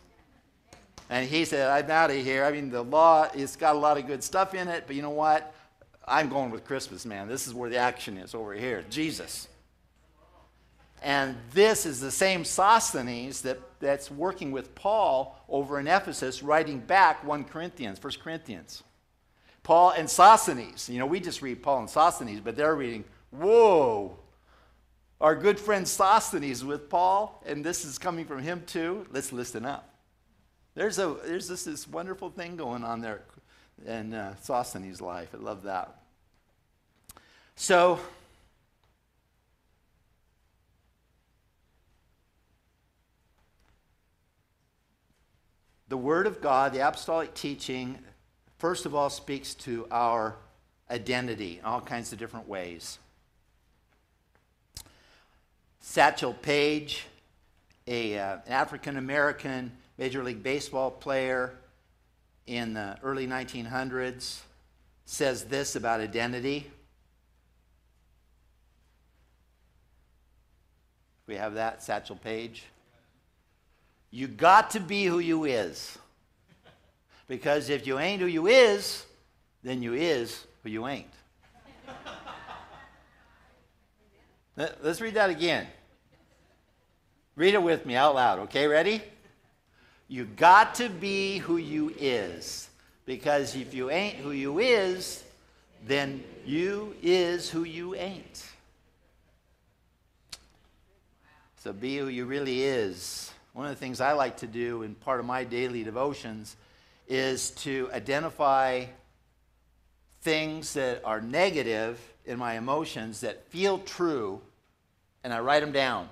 [1.08, 2.44] And he said, I'm out of here.
[2.44, 5.02] I mean, the law, it's got a lot of good stuff in it, but you
[5.02, 5.54] know what?
[6.06, 7.28] I'm going with Crispus, man.
[7.28, 9.48] This is where the action is over here Jesus.
[11.02, 16.78] And this is the same Sosthenes that, that's working with Paul over in Ephesus, writing
[16.78, 18.82] back 1 Corinthians, 1 Corinthians.
[19.62, 20.88] Paul and Sosthenes.
[20.88, 24.16] You know, we just read Paul and Sosthenes, but they're reading, whoa,
[25.20, 29.06] our good friend Sosthenes with Paul, and this is coming from him too.
[29.10, 29.92] Let's listen up.
[30.74, 33.22] There's, a, there's this, this wonderful thing going on there
[33.84, 35.30] in uh, Sosthenes' life.
[35.34, 36.02] I love that.
[37.56, 37.98] So,
[45.88, 47.98] the Word of God, the apostolic teaching,
[48.58, 50.36] first of all speaks to our
[50.90, 52.98] identity in all kinds of different ways.
[55.80, 57.04] Satchel Paige,
[57.86, 61.54] a, uh, an African American Major League Baseball player
[62.46, 64.40] in the early 1900s,
[65.04, 66.68] says this about identity.
[71.28, 72.64] We have that, Satchel Paige.
[74.10, 75.98] You got to be who you is.
[77.28, 79.04] Because if you ain't who you is,
[79.62, 81.10] then you is who you ain't.
[84.82, 85.66] Let's read that again.
[87.34, 88.66] Read it with me out loud, okay?
[88.66, 89.02] Ready?
[90.08, 92.68] You got to be who you is.
[93.04, 95.22] Because if you ain't who you is,
[95.86, 98.46] then you is who you ain't.
[101.58, 103.32] So be who you really is.
[103.56, 106.56] One of the things I like to do in part of my daily devotions
[107.08, 108.84] is to identify
[110.20, 114.42] things that are negative in my emotions that feel true,
[115.24, 116.10] and I write them down.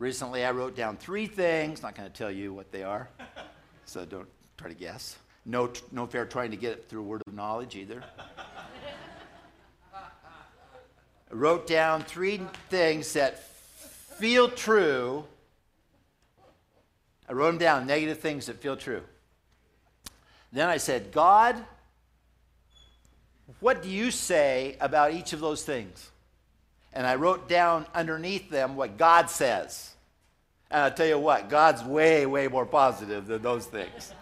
[0.00, 1.80] Recently, I wrote down three things.
[1.80, 3.08] Not going to tell you what they are,
[3.84, 5.16] so don't try to guess.
[5.46, 8.02] No, no fair trying to get it through word of knowledge either.
[9.94, 10.00] I
[11.30, 13.44] wrote down three things that
[14.18, 15.24] feel true.
[17.28, 19.02] I wrote them down, negative things that feel true.
[20.52, 21.56] Then I said, God,
[23.60, 26.10] what do you say about each of those things?
[26.92, 29.94] And I wrote down underneath them what God says.
[30.70, 34.12] And i tell you what, God's way, way more positive than those things.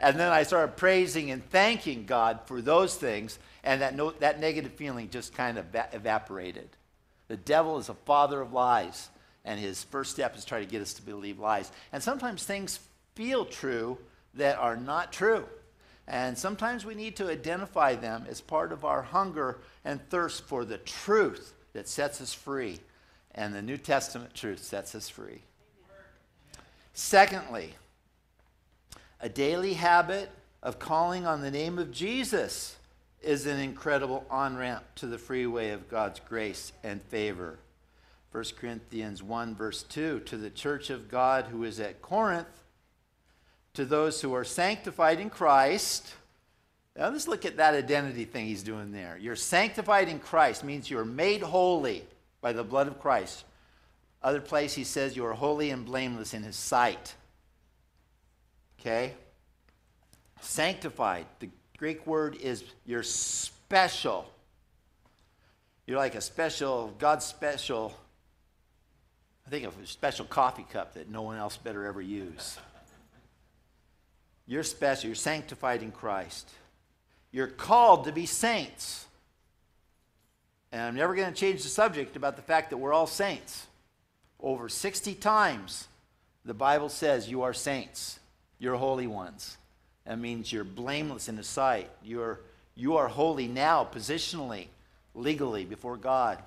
[0.00, 4.40] and then I started praising and thanking God for those things, and that, no, that
[4.40, 6.68] negative feeling just kind of evaporated.
[7.28, 9.08] The devil is a father of lies,
[9.44, 11.70] and his first step is try to get us to believe lies.
[11.92, 12.80] And sometimes things
[13.14, 13.98] feel true
[14.34, 15.44] that are not true.
[16.06, 20.64] And sometimes we need to identify them as part of our hunger and thirst for
[20.64, 22.80] the truth that sets us free.
[23.34, 25.42] And the New Testament truth sets us free.
[26.92, 27.74] Secondly,
[29.20, 30.30] a daily habit
[30.62, 32.76] of calling on the name of Jesus
[33.22, 37.58] is an incredible on ramp to the freeway of God's grace and favor.
[38.32, 42.62] 1 Corinthians 1, verse 2 To the church of God who is at Corinth,
[43.74, 46.14] to those who are sanctified in Christ.
[46.96, 49.18] Now let's look at that identity thing he's doing there.
[49.18, 52.04] You're sanctified in Christ means you're made holy
[52.40, 53.44] by the blood of Christ.
[54.22, 57.14] Other place he says you are holy and blameless in his sight.
[58.80, 59.14] Okay?
[60.40, 61.26] Sanctified.
[61.40, 64.30] The Greek word is you're special.
[65.86, 67.96] You're like a special, God's special,
[69.46, 72.58] I think of a special coffee cup that no one else better ever use.
[74.46, 75.08] You're special.
[75.08, 76.48] You're sanctified in Christ.
[77.30, 79.06] You're called to be saints.
[80.70, 83.66] And I'm never going to change the subject about the fact that we're all saints.
[84.40, 85.86] Over 60 times,
[86.44, 88.18] the Bible says you are saints.
[88.58, 89.56] You're holy ones.
[90.06, 91.90] That means you're blameless in the sight.
[92.02, 92.40] You're,
[92.74, 94.66] you are holy now, positionally,
[95.14, 96.42] legally, before God.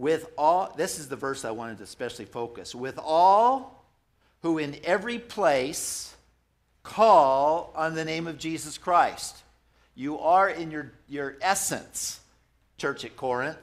[0.00, 2.74] With all, this is the verse I wanted to especially focus.
[2.74, 3.84] With all
[4.40, 6.14] who in every place
[6.82, 9.36] call on the name of Jesus Christ.
[9.94, 12.20] You are in your, your essence,
[12.78, 13.58] church at Corinth,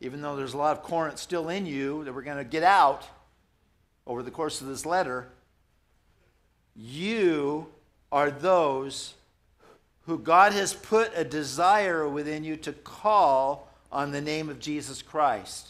[0.00, 2.62] even though there's a lot of Corinth still in you that we're going to get
[2.62, 3.06] out
[4.06, 5.26] over the course of this letter.
[6.74, 7.66] You
[8.10, 9.12] are those
[10.06, 15.00] who God has put a desire within you to call on the name of Jesus
[15.00, 15.68] Christ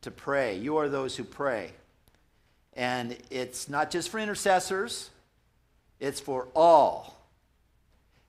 [0.00, 0.58] to pray.
[0.58, 1.70] You are those who pray.
[2.74, 5.10] And it's not just for intercessors,
[6.00, 7.16] it's for all.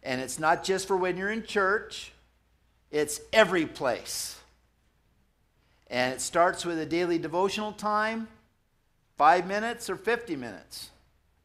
[0.03, 2.11] And it's not just for when you're in church,
[2.91, 4.37] it's every place.
[5.87, 8.27] And it starts with a daily devotional time,
[9.17, 10.91] five minutes or 50 minutes.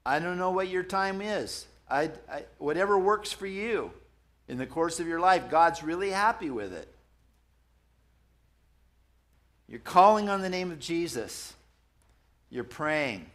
[0.04, 1.66] I don't know what your time is.
[1.90, 3.90] I, I, whatever works for you
[4.48, 6.92] in the course of your life, God's really happy with it.
[9.68, 11.52] You're calling on the name of Jesus.
[12.48, 13.26] You're praying.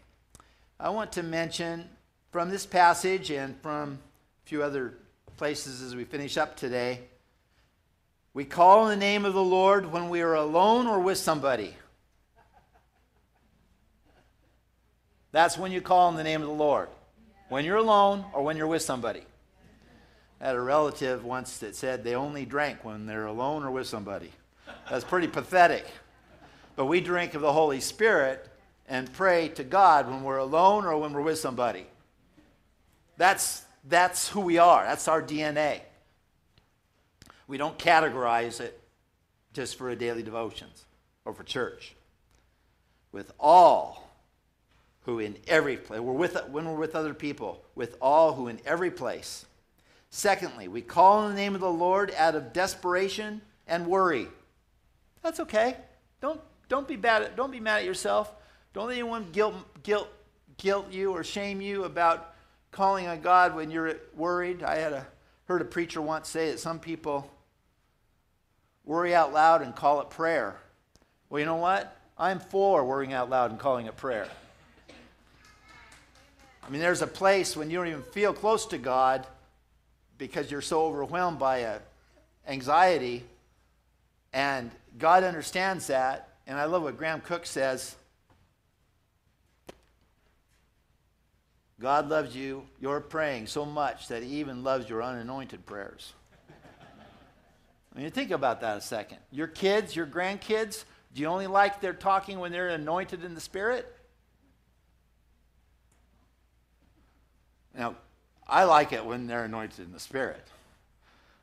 [0.80, 1.88] I want to mention
[2.32, 4.00] from this passage and from
[4.44, 4.96] a few other
[5.38, 7.02] places as we finish up today.
[8.34, 11.76] We call on the name of the Lord when we are alone or with somebody.
[15.32, 16.90] That's when you call on the name of the Lord.
[17.50, 19.24] When you're alone or when you're with somebody.
[20.42, 23.86] I had a relative once that said they only drank when they're alone or with
[23.86, 24.32] somebody.
[24.90, 25.86] That's pretty pathetic.
[26.76, 28.48] But we drink of the Holy Spirit
[28.88, 31.86] and pray to God when we're alone or when we're with somebody.
[33.18, 35.82] That's, that's who we are, that's our DNA.
[37.48, 38.80] We don't categorize it
[39.54, 40.86] just for a daily devotions
[41.26, 41.96] or for church.
[43.12, 44.10] With all
[45.02, 48.60] who in every place, we're with, when we're with other people, with all who in
[48.66, 49.46] every place.
[50.10, 54.28] Secondly, we call on the name of the Lord out of desperation and worry.
[55.22, 55.78] That's okay.
[56.22, 58.32] Don't, don't, be, bad don't be mad at yourself.
[58.74, 60.10] Don't let anyone guilt, guilt,
[60.58, 62.34] guilt you or shame you about
[62.72, 64.64] calling on God when you're worried.
[64.64, 65.08] I had a,
[65.46, 67.30] heard a preacher once say that some people
[68.84, 70.56] worry out loud and call it prayer.
[71.30, 71.96] Well, you know what?
[72.18, 74.28] I'm for worrying out loud and calling it prayer.
[76.66, 79.28] I mean, there's a place when you don't even feel close to God
[80.18, 81.80] because you're so overwhelmed by
[82.48, 83.24] anxiety,
[84.32, 86.30] and God understands that.
[86.46, 87.96] And I love what Graham Cooke says.
[91.80, 96.14] God loves you, you're praying so much that He even loves your unanointed prayers.
[97.96, 99.18] I mean, think about that a second.
[99.32, 103.42] Your kids, your grandkids, do you only like their talking when they're anointed in the
[103.42, 103.86] Spirit?
[107.78, 107.96] Now,
[108.48, 110.46] I like it when they're anointed in the Spirit,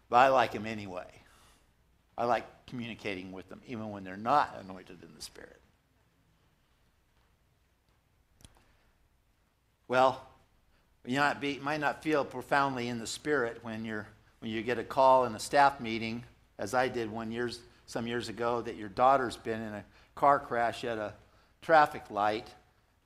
[0.08, 1.19] but I like them anyway.
[2.20, 5.58] I like communicating with them even when they're not anointed in the Spirit.
[9.88, 10.20] Well,
[11.06, 14.06] you not be, might not feel profoundly in the Spirit when, you're,
[14.40, 16.22] when you get a call in a staff meeting,
[16.58, 20.38] as I did one years, some years ago, that your daughter's been in a car
[20.38, 21.14] crash at a
[21.62, 22.48] traffic light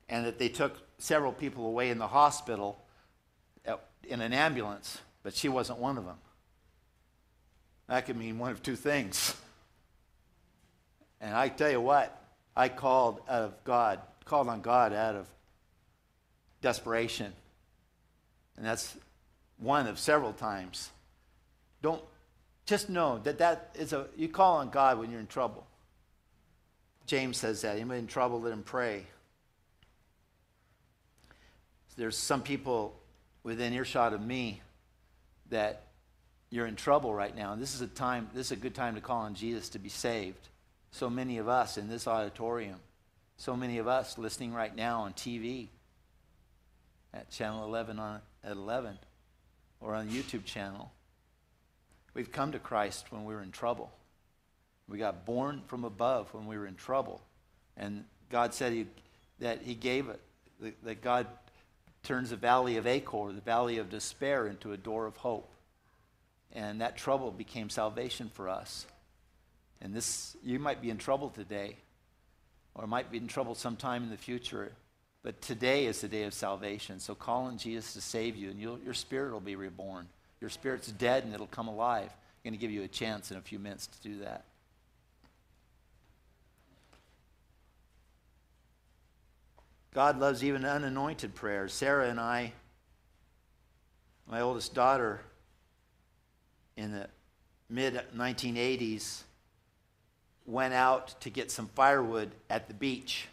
[0.09, 2.83] and that they took several people away in the hospital
[3.65, 6.17] uh, in an ambulance, but she wasn't one of them.
[7.87, 9.35] That could mean one of two things.
[11.21, 12.19] And I tell you what,
[12.55, 15.27] I called out of God, called on God out of
[16.61, 17.31] desperation.
[18.57, 18.95] And that's
[19.57, 20.89] one of several times.
[21.81, 22.01] Don't
[22.65, 25.67] just know that that is a you call on God when you're in trouble.
[27.05, 27.75] James says that.
[27.75, 29.05] Anybody in trouble, let him pray.
[31.97, 32.99] There's some people
[33.43, 34.61] within earshot of me
[35.49, 35.84] that
[36.55, 37.51] you're in trouble right now.
[37.51, 39.79] And this is a time, this is a good time to call on Jesus to
[39.79, 40.47] be saved.
[40.91, 42.79] So many of us in this auditorium,
[43.35, 45.67] so many of us listening right now on TV
[47.13, 48.97] at channel 11 on, at 11
[49.81, 50.93] or on the YouTube channel.
[52.13, 53.91] We've come to Christ when we were in trouble.
[54.87, 57.21] We got born from above when we were in trouble.
[57.75, 58.87] And God said he,
[59.39, 60.21] that He gave it,
[60.83, 61.27] that God
[62.03, 65.51] turns the valley of Achor, the valley of despair, into a door of hope.
[66.53, 68.85] And that trouble became salvation for us.
[69.81, 71.75] And this, you might be in trouble today,
[72.73, 74.71] or might be in trouble sometime in the future.
[75.21, 76.99] But today is the day of salvation.
[76.99, 80.07] So call on Jesus to save you, and your spirit will be reborn.
[80.39, 82.09] Your spirit's dead, and it'll come alive.
[82.11, 84.45] I'm going to give you a chance in a few minutes to do that.
[89.93, 91.73] God loves even unanointed prayers.
[91.73, 92.51] Sarah and I,
[94.29, 95.21] my oldest daughter,
[96.77, 97.07] in the
[97.69, 99.21] mid 1980s,
[100.45, 103.27] went out to get some firewood at the beach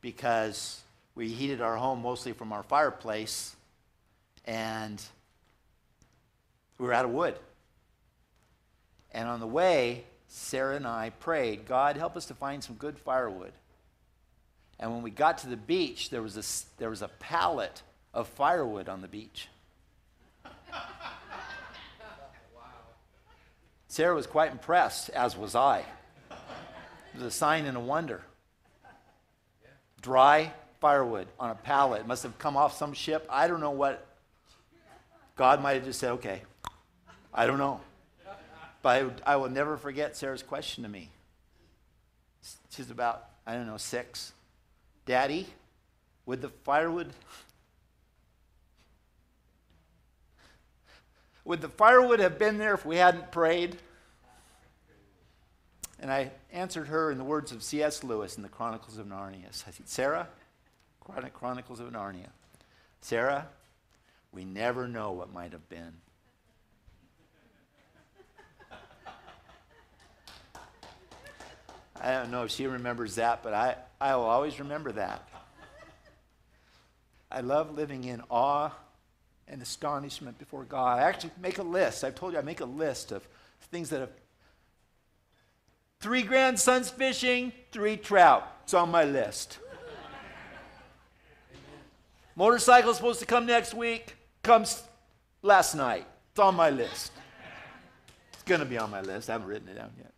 [0.00, 0.80] because
[1.14, 3.56] we heated our home mostly from our fireplace
[4.44, 5.02] and
[6.78, 7.36] we were out of wood.
[9.12, 12.98] And on the way, Sarah and I prayed, God, help us to find some good
[12.98, 13.52] firewood.
[14.78, 17.82] And when we got to the beach, there was a, there was a pallet
[18.14, 19.48] of firewood on the beach.
[23.90, 25.80] Sarah was quite impressed, as was I.
[26.30, 28.22] It was a sign and a wonder.
[30.00, 32.06] Dry firewood on a pallet.
[32.06, 33.26] Must have come off some ship.
[33.28, 34.06] I don't know what.
[35.34, 36.42] God might have just said, okay.
[37.34, 37.80] I don't know.
[38.80, 41.10] But I, I will never forget Sarah's question to me.
[42.70, 44.32] She's about, I don't know, six.
[45.04, 45.48] Daddy,
[46.26, 47.08] would the firewood
[51.44, 53.78] would the firewood have been there if we hadn't prayed?
[55.98, 58.02] And I answered her in the words of C.S.
[58.02, 59.46] Lewis in the Chronicles of Narnia.
[59.48, 60.28] I said, Sarah,
[61.34, 62.28] Chronicles of Narnia.
[63.00, 63.48] Sarah,
[64.32, 65.92] we never know what might have been.
[72.02, 75.28] I don't know if she remembers that, but I, I will always remember that.
[77.30, 78.70] I love living in awe
[79.50, 80.98] and astonishment before God.
[80.98, 82.04] I actually make a list.
[82.04, 83.26] I've told you I make a list of
[83.70, 84.10] things that have.
[86.00, 88.46] Three grandsons fishing, three trout.
[88.64, 89.58] It's on my list.
[92.36, 94.16] Motorcycle's supposed to come next week.
[94.42, 94.82] Comes
[95.42, 96.06] last night.
[96.30, 97.12] It's on my list.
[98.32, 99.28] It's going to be on my list.
[99.28, 100.10] I haven't written it down yet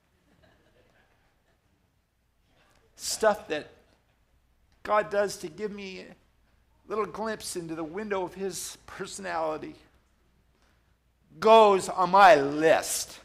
[3.03, 3.69] stuff that
[4.83, 6.05] God does to give me
[6.93, 9.75] little glimpse into the window of His personality
[11.41, 13.19] goes on my list.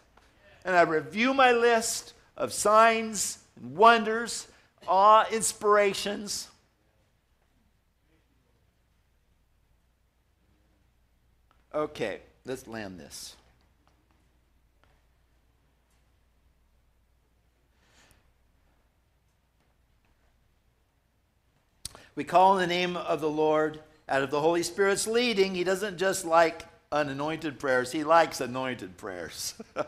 [0.63, 4.47] And I review my list of signs and wonders,
[4.87, 6.47] awe, inspirations.
[11.75, 13.35] Okay, let's land this.
[22.17, 25.53] We call on the name of the Lord out of the Holy Spirit's leading.
[25.53, 29.53] He doesn't just like unanointed prayers, he likes anointed prayers.
[29.75, 29.85] the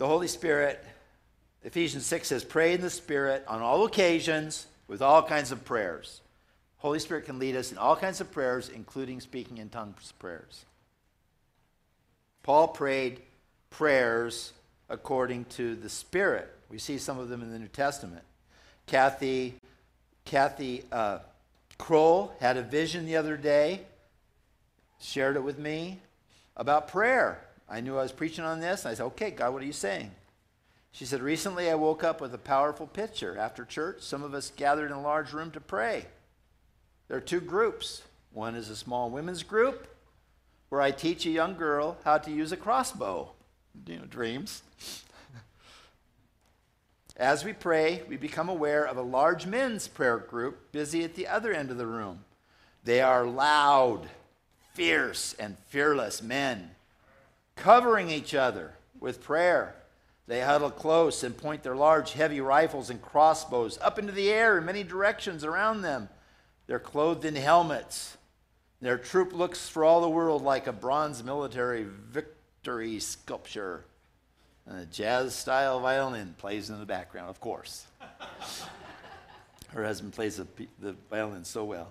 [0.00, 0.84] Holy Spirit,
[1.62, 6.22] Ephesians 6 says, pray in the Spirit on all occasions with all kinds of prayers.
[6.78, 10.64] Holy Spirit can lead us in all kinds of prayers, including speaking in tongues prayers.
[12.42, 13.22] Paul prayed
[13.70, 14.52] prayers
[14.92, 16.52] according to the Spirit.
[16.70, 18.22] We see some of them in the New Testament.
[18.86, 19.54] Kathy,
[20.24, 21.20] Kathy uh,
[21.78, 23.80] Kroll had a vision the other day,
[25.00, 25.98] shared it with me
[26.56, 27.40] about prayer.
[27.68, 29.72] I knew I was preaching on this, and I said, Okay, God, what are you
[29.72, 30.10] saying?
[30.92, 33.38] She said, Recently I woke up with a powerful picture.
[33.38, 36.04] After church, some of us gathered in a large room to pray.
[37.08, 38.02] There are two groups.
[38.32, 39.88] One is a small women's group
[40.68, 43.32] where I teach a young girl how to use a crossbow
[43.86, 44.62] you know, dreams.
[47.16, 51.26] As we pray, we become aware of a large men's prayer group busy at the
[51.26, 52.24] other end of the room.
[52.84, 54.08] They are loud,
[54.72, 56.70] fierce, and fearless men,
[57.54, 59.74] covering each other with prayer.
[60.26, 64.58] They huddle close and point their large, heavy rifles and crossbows up into the air
[64.58, 66.08] in many directions around them.
[66.66, 68.16] They're clothed in helmets.
[68.80, 73.82] Their troop looks for all the world like a bronze military victory victory sculpture.
[74.66, 77.86] And a jazz style violin plays in the background, of course.
[79.70, 80.46] Her husband plays the,
[80.78, 81.88] the violin so well.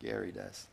[0.00, 0.66] Gary does.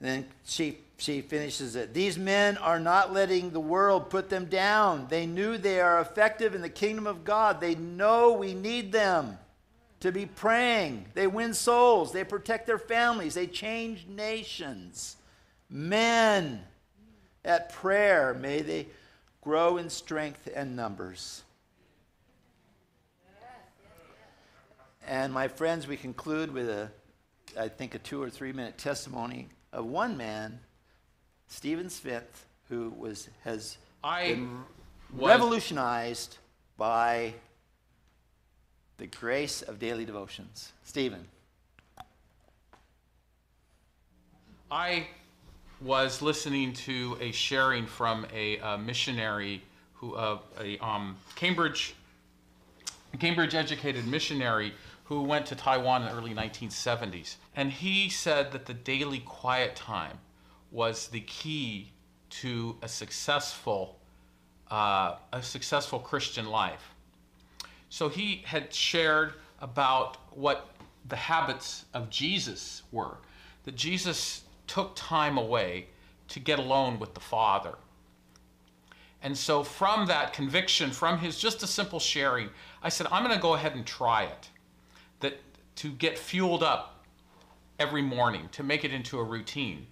[0.00, 1.92] And then she, she finishes it.
[1.92, 5.06] These men are not letting the world put them down.
[5.10, 7.60] They knew they are effective in the kingdom of God.
[7.60, 9.36] They know we need them
[10.00, 11.04] to be praying.
[11.12, 12.12] They win souls.
[12.12, 13.34] They protect their families.
[13.34, 15.16] They change nations.
[15.68, 16.62] Men
[17.44, 18.86] at prayer, may they
[19.42, 21.42] grow in strength and numbers.
[25.06, 26.90] And my friends, we conclude with a,
[27.58, 30.60] I think, a two or three minute testimony of one man,
[31.46, 34.64] Stephen Smith, who was has I been
[35.12, 36.38] was- revolutionized
[36.78, 37.34] by
[38.96, 40.72] the grace of daily devotions.
[40.84, 41.26] Stephen.
[44.70, 45.06] I
[45.84, 49.62] was listening to a sharing from a, uh missionary
[49.92, 51.94] who, uh, a um, Cambridge,
[53.18, 54.72] Cambridge educated missionary
[55.04, 57.36] who went to Taiwan in the early 1970s.
[57.54, 60.18] And he said that the daily quiet time
[60.70, 61.92] was the key
[62.30, 63.98] to a successful,
[64.70, 66.94] uh, a successful Christian life.
[67.90, 70.68] So he had shared about what
[71.06, 73.18] the habits of Jesus were.
[73.64, 74.42] That Jesus
[74.74, 75.86] took time away
[76.26, 77.74] to get alone with the Father.
[79.22, 82.48] And so, from that conviction, from his just a simple sharing,
[82.82, 84.48] I said, I'm going to go ahead and try it.
[85.20, 85.38] That
[85.76, 87.04] to get fueled up
[87.78, 89.86] every morning, to make it into a routine.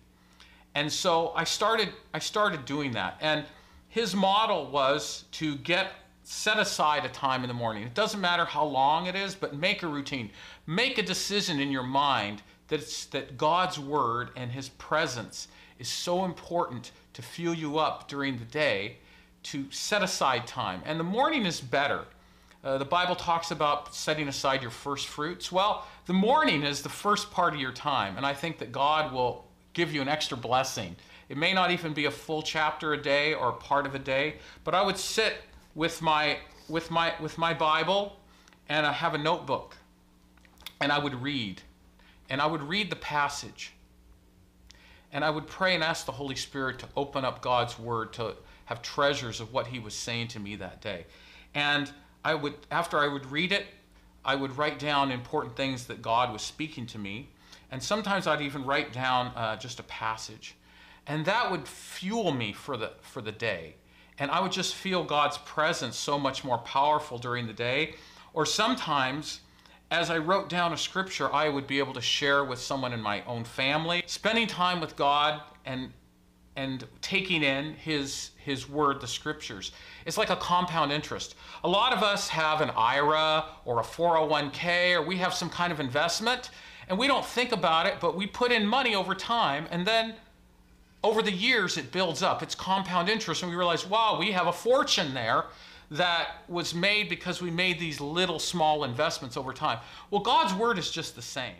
[0.74, 3.18] And so I started I started doing that.
[3.20, 3.45] And
[3.89, 5.93] his model was to get
[6.24, 7.85] set aside a time in the morning.
[7.85, 10.30] It doesn't matter how long it is, but make a routine.
[10.66, 12.43] Make a decision in your mind
[12.73, 15.49] that God's word and his presence
[15.79, 18.97] is so important to fuel you up during the day
[19.45, 20.83] to set aside time.
[20.85, 22.05] And the morning is better.
[22.64, 25.51] Uh, the Bible talks about setting aside your first fruits.
[25.51, 29.12] Well, the morning is the first part of your time, and I think that God
[29.12, 30.95] will give you an extra blessing.
[31.29, 34.37] It may not even be a full chapter a day or part of a day,
[34.64, 35.35] but I would sit
[35.75, 38.16] with my with my with my Bible
[38.68, 39.77] and I have a notebook
[40.81, 41.62] and I would read
[42.33, 43.74] and I would read the passage
[45.12, 48.37] and I would pray and ask the Holy Spirit to open up God's word to
[48.64, 51.05] have treasures of what he was saying to me that day.
[51.55, 51.93] And
[52.24, 53.66] I would after I would read it,
[54.24, 57.28] I would write down important things that God was speaking to me.
[57.70, 60.55] And sometimes I'd even write down uh, just a passage.
[61.07, 63.74] And that would fuel me for the for the day.
[64.18, 67.97] And I would just feel God's presence so much more powerful during the day.
[68.33, 69.41] Or sometimes
[69.93, 73.01] as I wrote down a scripture, I would be able to share with someone in
[73.01, 74.03] my own family.
[74.07, 75.93] Spending time with God and
[76.55, 79.72] and taking in his his word the scriptures
[80.05, 81.34] it's like a compound interest
[81.64, 85.72] a lot of us have an ira or a 401k or we have some kind
[85.72, 86.51] of investment
[86.88, 90.14] and we don't think about it but we put in money over time and then
[91.03, 94.47] over the years it builds up it's compound interest and we realize wow we have
[94.47, 95.47] a fortune there
[95.93, 99.78] that was made because we made these little small investments over time
[100.11, 101.55] well god's word is just the same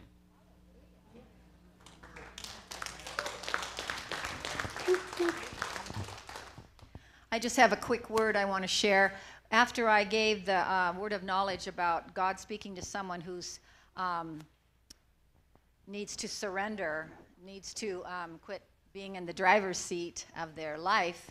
[7.35, 9.15] I just have a quick word I want to share.
[9.53, 13.59] After I gave the uh, word of knowledge about God speaking to someone who's
[13.97, 14.41] um,
[15.87, 17.11] needs to surrender,
[17.43, 18.61] needs to um, quit
[18.93, 21.31] being in the driver's seat of their life,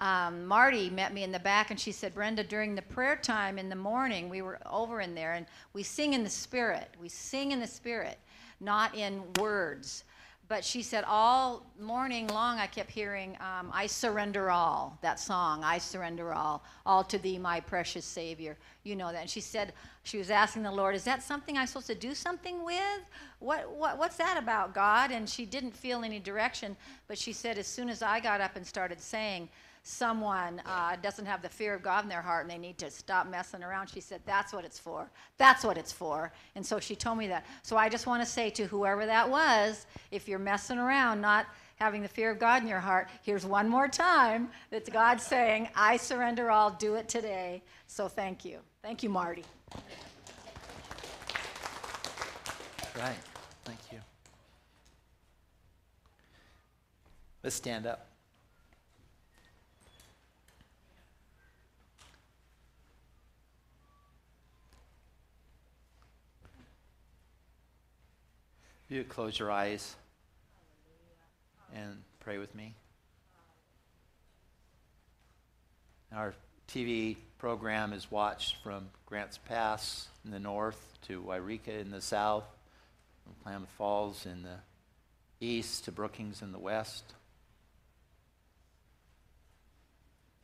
[0.00, 3.58] um, Marty met me in the back and she said, Brenda, during the prayer time
[3.58, 6.88] in the morning, we were over in there and we sing in the spirit.
[7.00, 8.18] We sing in the spirit,
[8.60, 10.04] not in words.
[10.48, 15.62] But she said, all morning long, I kept hearing, um, I surrender all, that song,
[15.62, 18.56] I surrender all, all to thee, my precious Savior.
[18.82, 19.20] You know that.
[19.20, 19.74] And she said,
[20.04, 23.00] she was asking the Lord, is that something I'm supposed to do something with?
[23.40, 25.10] What, what, what's that about, God?
[25.10, 26.78] And she didn't feel any direction.
[27.08, 29.50] But she said, as soon as I got up and started saying,
[29.88, 32.90] someone uh, doesn't have the fear of God in their heart and they need to
[32.90, 35.10] stop messing around, she said, That's what it's for.
[35.38, 36.30] That's what it's for.
[36.54, 37.46] And so she told me that.
[37.62, 41.46] So I just want to say to whoever that was, if you're messing around, not
[41.76, 45.68] having the fear of God in your heart, here's one more time that God's saying,
[45.74, 47.62] I surrender all, do it today.
[47.86, 48.58] So thank you.
[48.82, 49.44] Thank you, Marty.
[52.96, 53.16] Right.
[53.64, 53.98] Thank you.
[57.42, 58.07] Let's stand up.
[68.90, 69.96] You close your eyes
[71.74, 72.74] and pray with me.
[76.10, 76.32] Our
[76.68, 82.44] TV program is watched from Grants Pass in the north to Yreka in the south,
[83.24, 84.56] from Klamath Falls in the
[85.38, 87.04] east to Brookings in the west.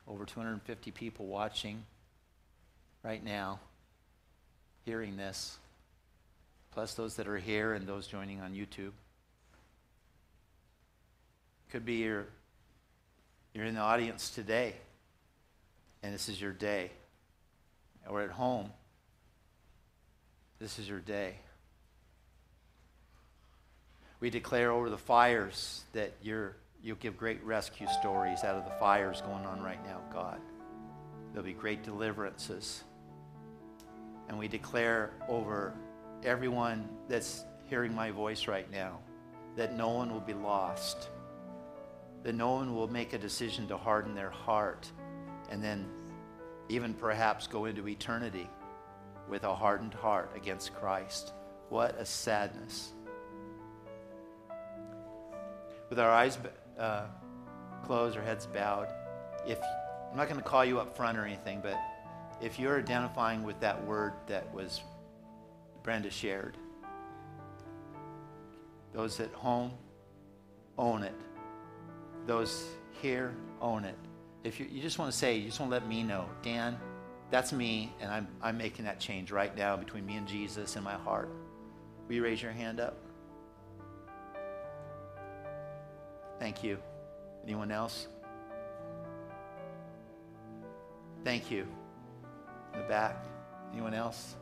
[0.07, 1.83] Over 250 people watching
[3.03, 3.59] right now,
[4.85, 5.57] hearing this,
[6.75, 8.91] plus those that are here and those joining on YouTube.
[11.70, 12.27] Could be you're,
[13.55, 14.75] you're in the audience today,
[16.03, 16.91] and this is your day.
[18.09, 18.70] Or at home,
[20.59, 21.37] this is your day.
[24.18, 28.75] We declare over the fires that you're, you'll give great rescue stories out of the
[28.81, 30.41] fires going on right now, God.
[31.33, 32.83] There'll be great deliverances.
[34.29, 35.75] And we declare over
[36.25, 38.99] everyone that's hearing my voice right now
[39.57, 41.09] that no one will be lost,
[42.22, 44.91] that no one will make a decision to harden their heart
[45.51, 45.87] and then
[46.68, 48.49] even perhaps go into eternity
[49.29, 51.33] with a hardened heart against Christ.
[51.68, 52.93] What a sadness.
[55.91, 56.39] With our eyes
[56.79, 57.07] uh,
[57.85, 58.89] closed, our heads bowed,
[59.47, 59.59] if
[60.11, 61.79] I'm not going to call you up front or anything, but
[62.41, 64.83] if you're identifying with that word that was
[65.85, 66.57] Brenda shared,
[68.95, 69.70] those at home,
[70.78, 71.14] own it.
[72.26, 72.66] Those
[73.03, 73.99] here, own it.
[74.45, 76.78] If you, you just want to say, you just want to let me know, Dan,
[77.30, 80.82] that's me, and I'm, I'm making that change right now between me and Jesus in
[80.82, 81.28] my heart.
[82.09, 82.97] Will you raise your hand up?
[86.39, 86.78] Thank you.
[87.45, 88.09] Anyone else?
[91.24, 91.66] Thank you.
[92.72, 93.24] In the back.
[93.72, 94.35] Anyone else?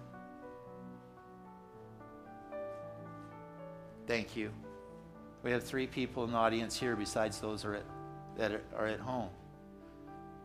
[4.06, 4.50] Thank you.
[5.42, 7.84] We have three people in the audience here besides those are at,
[8.36, 9.30] that are at home.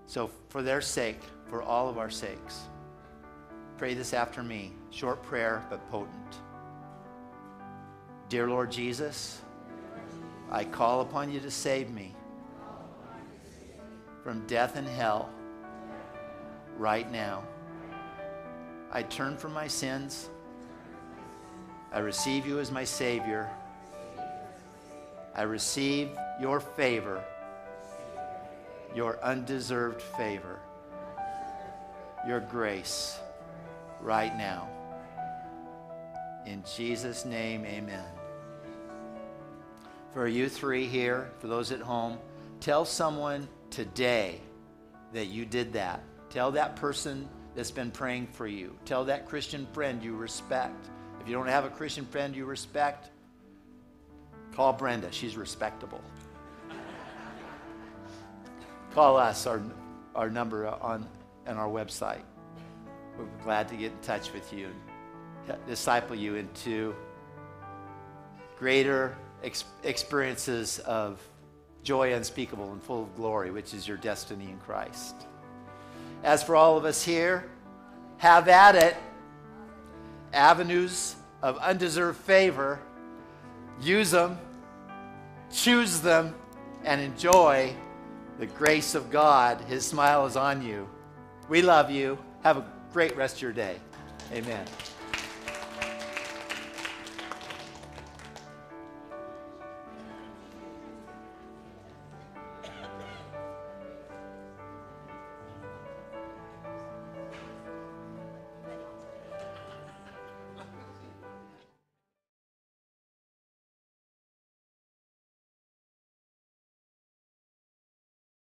[0.05, 2.61] So, for their sake, for all of our sakes,
[3.77, 4.73] pray this after me.
[4.89, 6.37] Short prayer, but potent.
[8.29, 9.41] Dear Lord Jesus,
[10.49, 12.15] I call upon you to save me
[14.23, 15.29] from death and hell
[16.77, 17.43] right now.
[18.91, 20.29] I turn from my sins.
[21.91, 23.49] I receive you as my Savior.
[25.35, 26.09] I receive
[26.41, 27.23] your favor,
[28.95, 30.59] your undeserved favor,
[32.27, 33.19] your grace
[34.01, 34.67] right now.
[36.45, 38.05] In Jesus' name, amen.
[40.13, 42.17] For you three here, for those at home,
[42.59, 44.41] tell someone today
[45.13, 46.01] that you did that.
[46.29, 48.75] Tell that person that's been praying for you.
[48.85, 50.89] Tell that Christian friend you respect.
[51.27, 53.09] If you don't have a Christian friend you respect,
[54.55, 55.11] call Brenda.
[55.11, 55.99] She's respectable.
[58.93, 59.61] call us, our,
[60.15, 61.05] our number on,
[61.45, 62.21] on our website.
[63.19, 64.69] We're glad to get in touch with you
[65.49, 66.95] and disciple you into
[68.57, 69.13] greater
[69.43, 71.21] ex- experiences of
[71.83, 75.13] joy unspeakable and full of glory, which is your destiny in Christ.
[76.23, 77.49] As for all of us here,
[78.15, 78.95] have at it.
[80.33, 82.79] Avenues of undeserved favor,
[83.81, 84.37] use them,
[85.51, 86.35] choose them,
[86.83, 87.73] and enjoy
[88.39, 89.61] the grace of God.
[89.61, 90.87] His smile is on you.
[91.49, 92.17] We love you.
[92.43, 93.77] Have a great rest of your day.
[94.31, 94.65] Amen.